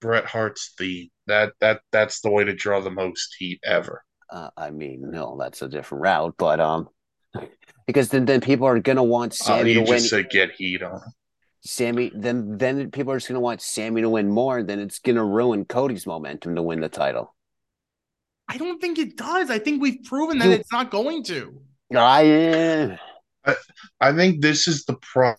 Bret 0.00 0.24
Hart's 0.24 0.72
the 0.78 1.10
That 1.26 1.54
that 1.60 1.80
that's 1.90 2.20
the 2.20 2.30
way 2.30 2.44
to 2.44 2.54
draw 2.54 2.80
the 2.80 2.92
most 2.92 3.34
heat 3.40 3.58
ever. 3.64 4.04
Uh, 4.30 4.50
I 4.56 4.70
mean, 4.70 5.10
no, 5.10 5.36
that's 5.38 5.62
a 5.62 5.68
different 5.68 6.02
route, 6.02 6.34
but 6.38 6.60
um, 6.60 6.88
because 7.86 8.08
then 8.08 8.24
then 8.24 8.40
people 8.40 8.66
are 8.66 8.78
gonna 8.80 9.04
want 9.04 9.32
Uh, 9.32 9.44
Sami 9.44 9.72
you 9.72 9.74
to 9.84 9.90
win. 9.90 9.98
just 9.98 10.10
said 10.10 10.30
get 10.30 10.52
heat 10.52 10.82
on. 10.82 11.00
Sami, 11.66 12.10
then 12.14 12.58
then 12.58 12.90
people 12.90 13.12
are 13.12 13.16
just 13.16 13.28
gonna 13.28 13.40
want 13.40 13.62
Sami 13.62 14.02
to 14.02 14.08
win 14.10 14.28
more. 14.28 14.62
Then 14.62 14.80
it's 14.80 14.98
gonna 14.98 15.24
ruin 15.24 15.64
Cody's 15.64 16.06
momentum 16.06 16.54
to 16.56 16.62
win 16.62 16.80
the 16.80 16.88
title. 16.88 17.34
I 18.48 18.58
don't 18.58 18.80
think 18.80 18.98
it 18.98 19.16
does. 19.16 19.50
I 19.50 19.58
think 19.58 19.80
we've 19.80 20.02
proven 20.04 20.38
that 20.38 20.46
You- 20.48 20.54
it's 20.56 20.70
not 20.72 20.90
going 20.90 21.24
to. 21.24 21.60
I 21.94 22.98
I 24.00 24.12
think 24.12 24.40
this 24.42 24.66
is 24.68 24.84
the 24.84 24.94
pro- 25.00 25.34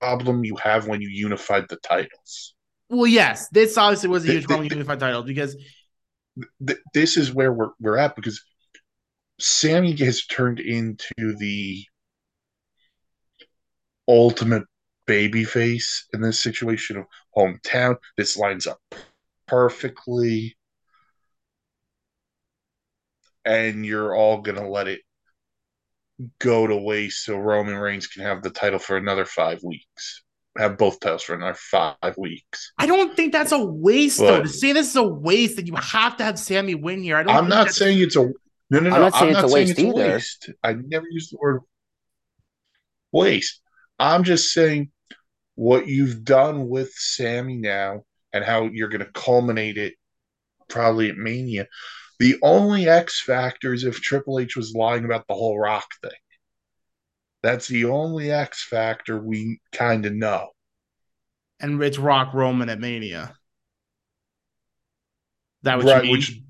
problem 0.00 0.44
you 0.44 0.56
have 0.56 0.86
when 0.88 1.00
you 1.00 1.08
unified 1.08 1.66
the 1.68 1.76
titles. 1.76 2.54
Well, 2.88 3.06
yes, 3.06 3.48
this 3.48 3.76
obviously 3.78 4.08
was 4.10 4.24
a 4.24 4.32
huge 4.32 4.42
the- 4.42 4.48
problem 4.48 4.68
the- 4.68 4.74
unified 4.74 5.00
titles 5.00 5.24
because 5.26 5.56
Th- 6.66 6.78
this 6.92 7.16
is 7.16 7.32
where 7.32 7.50
we're 7.52 7.70
we're 7.80 7.96
at 7.96 8.14
because 8.14 8.42
Sami 9.38 9.94
has 9.96 10.26
turned 10.26 10.60
into 10.60 11.36
the 11.36 11.84
ultimate 14.08 14.64
baby 15.06 15.44
face 15.44 16.06
in 16.12 16.20
this 16.20 16.40
situation 16.40 16.96
of 16.96 17.04
hometown. 17.36 17.96
This 18.16 18.36
lines 18.36 18.66
up 18.66 18.80
perfectly. 19.46 20.56
And 23.44 23.86
you're 23.86 24.14
all 24.14 24.40
gonna 24.40 24.68
let 24.68 24.88
it 24.88 25.00
go 26.38 26.66
to 26.66 26.76
waste 26.76 27.24
so 27.24 27.36
Roman 27.36 27.76
Reigns 27.76 28.06
can 28.06 28.22
have 28.22 28.42
the 28.42 28.50
title 28.50 28.78
for 28.78 28.96
another 28.96 29.24
five 29.24 29.62
weeks. 29.62 30.22
Have 30.58 30.78
both 30.78 30.98
titles 31.00 31.22
for 31.22 31.34
another 31.34 31.54
five 31.54 32.16
weeks. 32.16 32.72
I 32.78 32.86
don't 32.86 33.14
think 33.14 33.32
that's 33.32 33.52
a 33.52 33.62
waste 33.62 34.18
though. 34.18 34.42
To 34.42 34.48
say 34.48 34.72
this 34.72 34.88
is 34.88 34.96
a 34.96 35.06
waste 35.06 35.56
that 35.56 35.66
you 35.66 35.74
have 35.74 36.16
to 36.16 36.24
have 36.24 36.38
Sami 36.38 36.74
win 36.74 37.02
here. 37.02 37.18
I 37.18 37.22
don't. 37.22 37.36
I'm 37.36 37.48
not 37.48 37.72
saying 37.72 38.00
it's 38.00 38.16
a 38.16 38.32
no, 38.70 38.80
no, 38.80 38.90
no. 38.90 38.96
I'm 38.96 39.02
not 39.02 39.14
saying 39.14 39.32
it's 39.32 39.42
a 39.42 39.48
waste 39.48 39.70
it's 39.72 39.80
either. 39.80 39.94
waste. 39.94 40.50
I 40.62 40.72
never 40.74 41.06
used 41.10 41.32
the 41.32 41.38
word 41.40 41.62
waste. 43.12 43.60
I'm 43.98 44.24
just 44.24 44.52
saying 44.52 44.90
what 45.54 45.86
you've 45.88 46.24
done 46.24 46.68
with 46.68 46.92
Sami 46.94 47.56
now 47.56 48.04
and 48.32 48.44
how 48.44 48.64
you're 48.64 48.88
going 48.88 49.04
to 49.04 49.12
culminate 49.12 49.78
it 49.78 49.94
probably 50.68 51.08
at 51.08 51.16
Mania. 51.16 51.66
The 52.18 52.36
only 52.42 52.88
X 52.88 53.22
factor 53.22 53.72
is 53.74 53.84
if 53.84 54.00
Triple 54.00 54.38
H 54.40 54.56
was 54.56 54.74
lying 54.74 55.04
about 55.04 55.26
the 55.28 55.34
whole 55.34 55.58
Rock 55.58 55.86
thing. 56.02 56.10
That's 57.42 57.68
the 57.68 57.84
only 57.86 58.30
X 58.32 58.64
factor 58.64 59.20
we 59.20 59.60
kind 59.72 60.04
of 60.06 60.12
know. 60.14 60.48
and 61.60 61.82
it's 61.82 61.98
Rock 61.98 62.34
Roman 62.34 62.68
at 62.68 62.80
Mania. 62.80 63.34
That 65.62 65.78
what 65.82 65.86
right, 65.86 66.02
mean? 66.02 66.12
which 66.12 66.40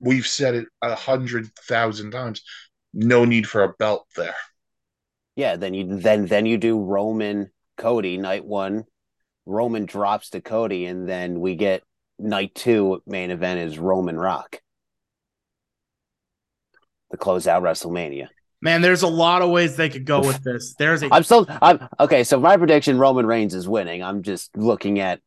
we've 0.00 0.26
said 0.26 0.54
it 0.54 0.66
a 0.82 0.94
hundred 0.94 1.48
thousand 1.68 2.10
times. 2.12 2.42
No 2.92 3.24
need 3.24 3.48
for 3.48 3.62
a 3.64 3.72
belt 3.78 4.06
there. 4.16 4.34
yeah. 5.36 5.56
Then 5.56 5.74
you 5.74 5.98
then 5.98 6.26
then 6.26 6.46
you 6.46 6.58
do 6.58 6.80
Roman 6.80 7.50
Cody 7.76 8.16
night 8.18 8.44
one. 8.44 8.84
Roman 9.46 9.84
drops 9.84 10.30
to 10.30 10.40
Cody, 10.40 10.86
and 10.86 11.08
then 11.08 11.40
we 11.40 11.54
get 11.56 11.82
night 12.18 12.54
two 12.54 13.02
main 13.06 13.30
event 13.30 13.60
is 13.60 13.78
Roman 13.78 14.16
Rock. 14.16 14.60
To 17.10 17.16
close 17.18 17.46
out 17.46 17.62
WrestleMania. 17.62 18.28
Man, 18.62 18.80
there's 18.80 19.02
a 19.02 19.08
lot 19.08 19.42
of 19.42 19.50
ways 19.50 19.76
they 19.76 19.90
could 19.90 20.06
go 20.06 20.20
with 20.20 20.42
this. 20.42 20.74
There's 20.78 21.02
a 21.02 21.08
I'm 21.12 21.22
still 21.22 21.46
I'm 21.60 21.86
okay. 22.00 22.24
So 22.24 22.40
my 22.40 22.56
prediction: 22.56 22.98
Roman 22.98 23.26
Reigns 23.26 23.54
is 23.54 23.68
winning. 23.68 24.02
I'm 24.02 24.22
just 24.22 24.56
looking 24.56 25.00
at 25.00 25.20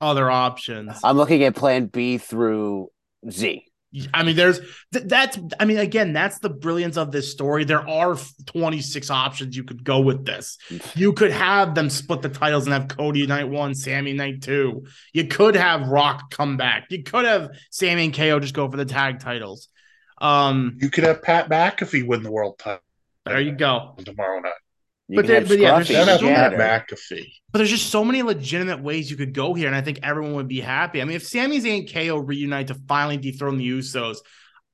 other 0.00 0.30
options. 0.30 0.98
I'm 1.04 1.16
looking 1.16 1.44
at 1.44 1.54
Plan 1.54 1.86
B 1.86 2.18
through 2.18 2.88
Z. 3.30 3.65
I 4.12 4.22
mean, 4.22 4.36
there's 4.36 4.60
th- 4.92 5.06
that's. 5.06 5.38
I 5.58 5.64
mean, 5.64 5.78
again, 5.78 6.12
that's 6.12 6.38
the 6.38 6.50
brilliance 6.50 6.96
of 6.96 7.12
this 7.12 7.30
story. 7.30 7.64
There 7.64 7.86
are 7.88 8.16
26 8.46 9.10
options 9.10 9.56
you 9.56 9.64
could 9.64 9.84
go 9.84 10.00
with 10.00 10.24
this. 10.24 10.58
You 10.94 11.12
could 11.12 11.30
have 11.30 11.74
them 11.74 11.90
split 11.90 12.22
the 12.22 12.28
titles 12.28 12.66
and 12.66 12.72
have 12.74 12.88
Cody 12.88 13.26
night 13.26 13.48
one, 13.48 13.74
Sami 13.74 14.12
night 14.12 14.42
two. 14.42 14.84
You 15.12 15.26
could 15.26 15.56
have 15.56 15.88
Rock 15.88 16.30
come 16.30 16.56
back. 16.56 16.86
You 16.90 17.02
could 17.02 17.24
have 17.24 17.50
Sami 17.70 18.06
and 18.06 18.14
KO 18.14 18.40
just 18.40 18.54
go 18.54 18.70
for 18.70 18.76
the 18.76 18.84
tag 18.84 19.20
titles. 19.20 19.68
Um, 20.18 20.78
You 20.80 20.90
could 20.90 21.04
have 21.04 21.22
Pat 21.22 21.48
McAfee 21.48 22.06
win 22.06 22.22
the 22.22 22.30
world 22.32 22.58
title 22.58 22.80
there 23.26 23.40
you 23.40 23.52
go. 23.52 23.96
tomorrow 24.04 24.40
night. 24.40 24.52
You 25.08 25.16
But 25.16 25.22
can 25.22 25.26
there- 25.30 25.40
have 25.40 25.48
but 25.48 25.58
yeah, 25.58 25.74
there's 25.76 25.88
Scruffy 25.88 25.92
just 25.92 26.08
out 26.08 26.08
and 26.08 26.20
to 26.20 26.26
Pat 26.26 26.50
Janitor. 26.58 26.94
McAfee. 26.96 27.32
But 27.52 27.58
there's 27.58 27.70
just 27.70 27.90
so 27.90 28.04
many 28.04 28.22
legitimate 28.22 28.82
ways 28.82 29.10
you 29.10 29.16
could 29.16 29.32
go 29.32 29.54
here, 29.54 29.66
and 29.68 29.76
I 29.76 29.80
think 29.80 30.00
everyone 30.02 30.34
would 30.34 30.48
be 30.48 30.60
happy. 30.60 31.00
I 31.00 31.04
mean, 31.04 31.16
if 31.16 31.26
Sami 31.26 31.60
Zayn 31.60 31.78
and 31.80 31.92
KO 31.92 32.18
reunite 32.18 32.66
to 32.68 32.74
finally 32.74 33.16
dethrone 33.16 33.56
the 33.56 33.68
Usos, 33.68 34.18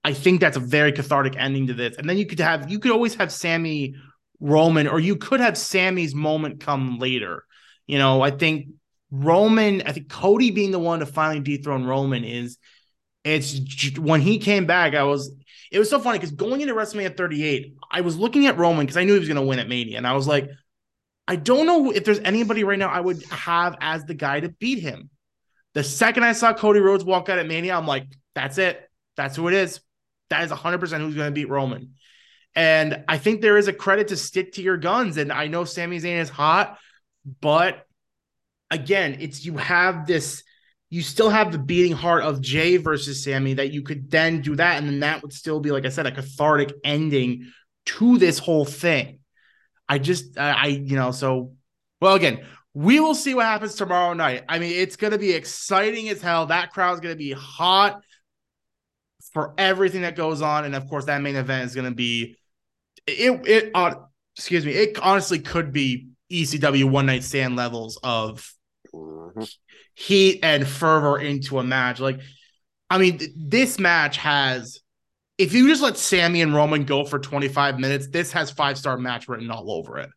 I 0.04 0.14
think 0.14 0.40
that's 0.40 0.56
a 0.56 0.60
very 0.60 0.90
cathartic 0.92 1.34
ending 1.36 1.68
to 1.68 1.74
this. 1.74 1.96
And 1.96 2.08
then 2.08 2.16
you 2.18 2.26
could 2.26 2.40
have 2.40 2.70
you 2.70 2.78
could 2.78 2.90
always 2.92 3.14
have 3.16 3.30
Sami 3.30 3.94
Roman, 4.40 4.88
or 4.88 4.98
you 4.98 5.16
could 5.16 5.40
have 5.40 5.56
Sami's 5.56 6.14
moment 6.14 6.60
come 6.60 6.98
later. 6.98 7.44
You 7.86 7.98
know, 7.98 8.22
I 8.22 8.30
think 8.30 8.68
Roman, 9.10 9.82
I 9.82 9.92
think 9.92 10.08
Cody 10.08 10.50
being 10.50 10.70
the 10.72 10.78
one 10.78 11.00
to 11.00 11.06
finally 11.06 11.40
dethrone 11.40 11.84
Roman 11.84 12.24
is 12.24 12.56
it's 13.22 13.96
when 13.98 14.20
he 14.22 14.38
came 14.38 14.66
back, 14.66 14.94
I 14.94 15.04
was 15.04 15.32
it 15.72 15.78
was 15.78 15.90
so 15.90 15.98
funny 15.98 16.18
because 16.18 16.32
going 16.32 16.60
into 16.60 16.74
WrestleMania 16.74 17.16
38, 17.16 17.76
I 17.90 18.02
was 18.02 18.16
looking 18.16 18.46
at 18.46 18.58
Roman 18.58 18.84
because 18.84 18.96
I 18.96 19.04
knew 19.04 19.14
he 19.14 19.18
was 19.18 19.28
gonna 19.28 19.44
win 19.44 19.58
at 19.58 19.68
Mania, 19.68 19.96
and 19.96 20.06
I 20.06 20.12
was 20.12 20.26
like, 20.26 20.50
I 21.26 21.36
don't 21.36 21.66
know 21.66 21.90
if 21.90 22.04
there's 22.04 22.18
anybody 22.20 22.64
right 22.64 22.78
now 22.78 22.88
I 22.88 23.00
would 23.00 23.22
have 23.30 23.76
as 23.80 24.04
the 24.04 24.14
guy 24.14 24.40
to 24.40 24.48
beat 24.48 24.80
him. 24.80 25.10
The 25.74 25.84
second 25.84 26.24
I 26.24 26.32
saw 26.32 26.52
Cody 26.52 26.80
Rhodes 26.80 27.04
walk 27.04 27.28
out 27.28 27.38
at 27.38 27.46
Mania, 27.46 27.74
I'm 27.74 27.86
like, 27.86 28.06
that's 28.34 28.58
it. 28.58 28.88
That's 29.16 29.36
who 29.36 29.48
it 29.48 29.54
is. 29.54 29.80
That 30.30 30.44
is 30.44 30.50
100% 30.50 30.80
who's 30.80 31.14
going 31.14 31.28
to 31.28 31.30
beat 31.30 31.48
Roman. 31.48 31.94
And 32.54 33.04
I 33.08 33.18
think 33.18 33.40
there 33.40 33.56
is 33.56 33.68
a 33.68 33.72
credit 33.72 34.08
to 34.08 34.16
stick 34.16 34.52
to 34.54 34.62
your 34.62 34.76
guns. 34.76 35.16
And 35.16 35.32
I 35.32 35.46
know 35.46 35.64
Sami 35.64 35.98
Zayn 35.98 36.20
is 36.20 36.28
hot, 36.28 36.78
but 37.40 37.86
again, 38.70 39.18
it's 39.20 39.44
you 39.44 39.56
have 39.56 40.06
this, 40.06 40.42
you 40.92 41.00
still 41.00 41.30
have 41.30 41.52
the 41.52 41.58
beating 41.58 41.96
heart 41.96 42.22
of 42.22 42.42
Jey 42.42 42.76
versus 42.76 43.24
Sami 43.24 43.54
that 43.54 43.72
you 43.72 43.80
could 43.80 44.10
then 44.10 44.42
do 44.42 44.56
that. 44.56 44.76
And 44.76 44.86
then 44.86 45.00
that 45.00 45.22
would 45.22 45.32
still 45.32 45.58
be, 45.58 45.70
like 45.70 45.86
I 45.86 45.88
said, 45.88 46.04
a 46.06 46.12
cathartic 46.12 46.70
ending 46.84 47.50
to 47.86 48.18
this 48.18 48.38
whole 48.38 48.66
thing. 48.66 49.20
I 49.88 49.96
just, 49.96 50.38
I, 50.38 50.50
I, 50.50 50.66
you 50.66 50.94
know, 50.94 51.10
so, 51.10 51.54
well, 52.02 52.14
again, 52.14 52.44
we 52.74 53.00
will 53.00 53.14
see 53.14 53.34
what 53.34 53.46
happens 53.46 53.74
tomorrow 53.74 54.12
night. 54.12 54.44
I 54.50 54.58
mean, 54.58 54.72
it's 54.72 54.96
going 54.96 55.12
to 55.12 55.18
be 55.18 55.32
exciting 55.32 56.10
as 56.10 56.20
hell. 56.20 56.44
That 56.44 56.74
crowd's 56.74 57.00
going 57.00 57.14
to 57.14 57.18
be 57.18 57.32
hot 57.32 58.02
for 59.32 59.54
everything 59.56 60.02
that 60.02 60.14
goes 60.14 60.42
on. 60.42 60.66
And 60.66 60.74
of 60.74 60.88
course, 60.88 61.06
that 61.06 61.22
main 61.22 61.36
event 61.36 61.64
is 61.64 61.74
going 61.74 61.88
to 61.88 61.96
be, 61.96 62.36
it, 63.06 63.48
it, 63.48 63.70
uh, 63.74 63.94
excuse 64.36 64.66
me, 64.66 64.72
it 64.72 64.98
honestly 64.98 65.38
could 65.38 65.72
be 65.72 66.08
ECW 66.30 66.84
one 66.84 67.06
night 67.06 67.24
stand 67.24 67.56
levels 67.56 67.98
of 68.02 68.52
Mhm. 68.94 69.48
Heat 69.94 70.40
and 70.42 70.66
fervor 70.66 71.18
into 71.18 71.58
a 71.58 71.64
match. 71.64 72.00
Like, 72.00 72.20
I 72.88 72.98
mean, 72.98 73.18
th- 73.18 73.30
this 73.36 73.78
match 73.78 74.16
has, 74.18 74.80
if 75.38 75.52
you 75.52 75.68
just 75.68 75.82
let 75.82 75.96
Sami 75.96 76.42
and 76.42 76.54
Roman 76.54 76.84
go 76.84 77.04
for 77.04 77.18
25 77.18 77.78
minutes, 77.78 78.08
this 78.08 78.32
has 78.32 78.50
five 78.50 78.78
star 78.78 78.96
match 78.98 79.28
written 79.28 79.50
all 79.50 79.70
over 79.72 79.98
it. 79.98 80.10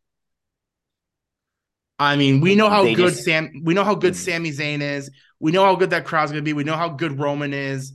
I 1.98 2.16
mean, 2.18 2.42
we 2.42 2.56
know 2.56 2.70
how 2.70 2.84
They 2.84 2.94
good 2.94 3.14
just- 3.14 3.24
Sam, 3.24 3.62
we 3.64 3.74
know 3.74 3.84
how 3.86 3.96
good 3.96 4.14
Mm. 4.14 4.18
Sami 4.18 4.52
Zayn 4.52 4.82
is. 4.82 5.10
We 5.40 5.52
know 5.52 5.64
how 5.64 5.76
good 5.76 5.92
that 5.92 6.06
crowd's 6.06 6.32
gonna 6.32 6.42
be. 6.42 6.54
We 6.54 6.64
know 6.66 6.76
how 6.76 6.90
good 6.90 7.20
Roman 7.20 7.54
is. 7.54 7.94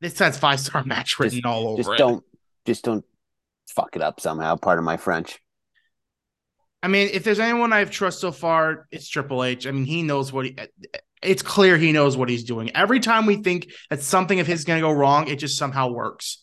This 0.00 0.18
has 0.20 0.38
five 0.38 0.60
star 0.60 0.84
match 0.86 1.18
written 1.18 1.44
all 1.44 1.68
over 1.68 1.74
it. 1.80 1.84
Just 1.84 1.90
it. 1.94 1.98
don't 1.98 2.24
just 2.64 2.84
don't 2.84 3.04
fuck 3.68 3.96
it 3.96 4.02
up 4.02 4.20
somehow. 4.20 4.54
Part 4.56 4.78
of 4.78 4.84
my 4.84 4.96
French. 4.96 5.40
I 6.82 6.88
mean, 6.88 7.10
if 7.12 7.22
there's 7.24 7.38
anyone 7.38 7.72
I've 7.72 7.90
trust 7.90 8.20
so 8.20 8.32
far, 8.32 8.86
it's 8.90 9.08
Triple 9.08 9.44
H. 9.44 9.66
I 9.66 9.70
mean, 9.70 9.84
he 9.84 10.02
knows 10.02 10.32
what 10.32 10.46
he. 10.46 10.56
It's 11.22 11.42
clear 11.42 11.78
he 11.78 11.92
knows 11.92 12.16
what 12.16 12.28
he's 12.28 12.42
doing. 12.42 12.74
Every 12.74 12.98
time 12.98 13.26
we 13.26 13.36
think 13.36 13.70
that 13.90 14.02
something 14.02 14.40
of 14.40 14.46
his 14.46 14.60
is 14.60 14.64
going 14.64 14.78
to 14.78 14.86
go 14.86 14.90
wrong, 14.90 15.28
it 15.28 15.36
just 15.36 15.56
somehow 15.56 15.90
works. 15.90 16.42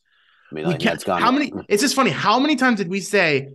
I 0.52 0.56
mean, 0.56 0.66
like, 0.66 0.80
that's 0.80 1.04
gone. 1.04 1.22
how 1.22 1.32
many? 1.32 1.52
It's 1.68 1.82
just 1.82 1.96
funny. 1.96 2.12
How 2.12 2.40
many 2.40 2.56
times 2.56 2.78
did 2.78 2.88
we 2.88 3.02
say 3.02 3.50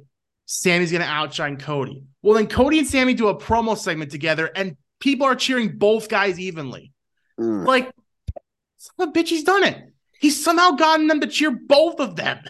Sami's 0.44 0.92
going 0.92 1.02
to 1.02 1.08
outshine 1.08 1.56
Cody? 1.56 2.04
Well, 2.22 2.34
then 2.34 2.46
Cody 2.46 2.78
and 2.78 2.86
Sami 2.86 3.14
do 3.14 3.28
a 3.28 3.36
promo 3.36 3.76
segment 3.76 4.10
together, 4.10 4.50
and 4.54 4.76
people 5.00 5.26
are 5.26 5.34
cheering 5.34 5.78
both 5.78 6.08
guys 6.08 6.38
evenly. 6.38 6.92
Mm. 7.40 7.66
Like, 7.66 7.90
son 8.76 9.08
of 9.08 9.14
bitch, 9.14 9.28
he's 9.28 9.44
done 9.44 9.64
it. 9.64 9.82
He's 10.20 10.42
somehow 10.44 10.72
gotten 10.72 11.06
them 11.06 11.20
to 11.20 11.26
cheer 11.26 11.50
both 11.50 12.00
of 12.00 12.16
them. 12.16 12.40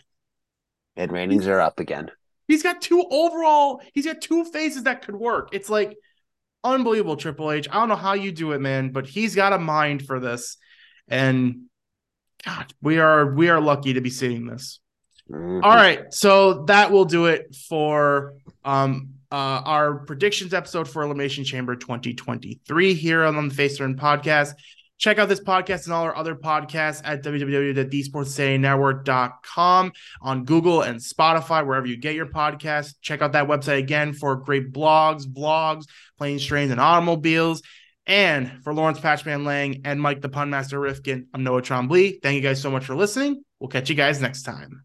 And 0.97 1.11
ratings 1.11 1.47
are 1.47 1.61
up 1.61 1.81
again. 1.81 2.11
He's 2.47 2.63
got 2.63 2.83
two 2.83 3.05
overall, 3.11 3.81
he's 3.93 4.07
got 4.07 4.21
two 4.21 4.45
faces 4.45 4.85
that 4.85 5.03
could 5.03 5.17
work. 5.17 5.51
It's 5.53 5.71
like 5.71 5.97
unbelievable, 6.63 7.17
Triple 7.17 7.51
H. 7.53 7.69
I 7.71 7.75
don't 7.75 7.89
know 7.89 7.97
how 7.97 8.15
you 8.15 8.33
do 8.33 8.53
it, 8.53 8.61
man, 8.61 8.91
but 8.91 9.07
he's 9.07 9.35
got 9.35 9.53
a 9.53 9.59
mind 9.59 10.07
for 10.07 10.19
this. 10.21 10.57
And 11.09 11.67
God, 12.45 12.73
we 12.83 12.99
are 12.99 13.35
we 13.35 13.49
are 13.49 13.61
lucky 13.61 13.95
to 13.95 14.01
be 14.01 14.11
seeing 14.11 14.47
this. 14.47 14.81
Mhm. 15.31 15.63
All 15.63 15.75
right, 15.75 16.13
so 16.13 16.65
that 16.65 16.91
will 16.91 17.05
do 17.07 17.27
it 17.27 17.55
for 17.69 18.35
um 18.65 19.11
uh 19.33 19.63
our 19.65 19.95
predictions 20.01 20.53
episode 20.53 20.89
for 20.89 21.03
Elimination 21.03 21.45
Chamber 21.45 21.77
2023 21.77 22.95
here 22.95 23.25
on 23.25 23.49
the 23.49 23.55
Face 23.55 23.79
Turn 23.79 23.97
podcast. 23.97 24.55
Check 24.99 25.19
out 25.19 25.29
this 25.29 25.41
podcast 25.41 25.85
and 25.85 25.93
all 25.93 26.05
our 26.05 26.17
other 26.17 26.37
podcasts 26.37 27.01
at 27.05 27.25
www.thesportsdaynetwork.com 27.25 29.93
on 30.23 30.45
Google 30.45 30.83
and 30.83 31.01
Spotify, 31.01 31.67
wherever 31.67 31.87
you 31.87 31.97
get 31.97 32.15
your 32.15 32.27
podcasts. 32.27 32.95
Check 33.01 33.21
out 33.21 33.33
that 33.33 33.49
website 33.49 33.79
again 33.79 34.13
for 34.13 34.37
great 34.37 34.73
blogs, 34.73 35.25
vlogs, 35.25 35.87
planes, 36.17 36.47
trains, 36.47 36.71
and 36.71 36.81
automobiles. 36.81 37.63
And 38.07 38.63
for 38.63 38.73
Lawrence 38.75 39.01
Patchman 39.01 39.45
Lang 39.45 39.81
and 39.85 40.01
Mike 40.01 40.21
the 40.21 40.29
Punmaster 40.29 40.81
Rifkin, 40.81 41.27
I'm 41.35 41.43
Noah 41.43 41.63
Trombley. 41.63 42.23
Thank 42.23 42.37
you 42.37 42.43
guys 42.43 42.61
so 42.61 42.71
much 42.71 42.85
for 42.85 42.95
listening. 42.95 43.43
We'll 43.59 43.71
catch 43.71 43.89
you 43.89 43.97
guys 43.97 44.21
next 44.21 44.43
time. 44.43 44.84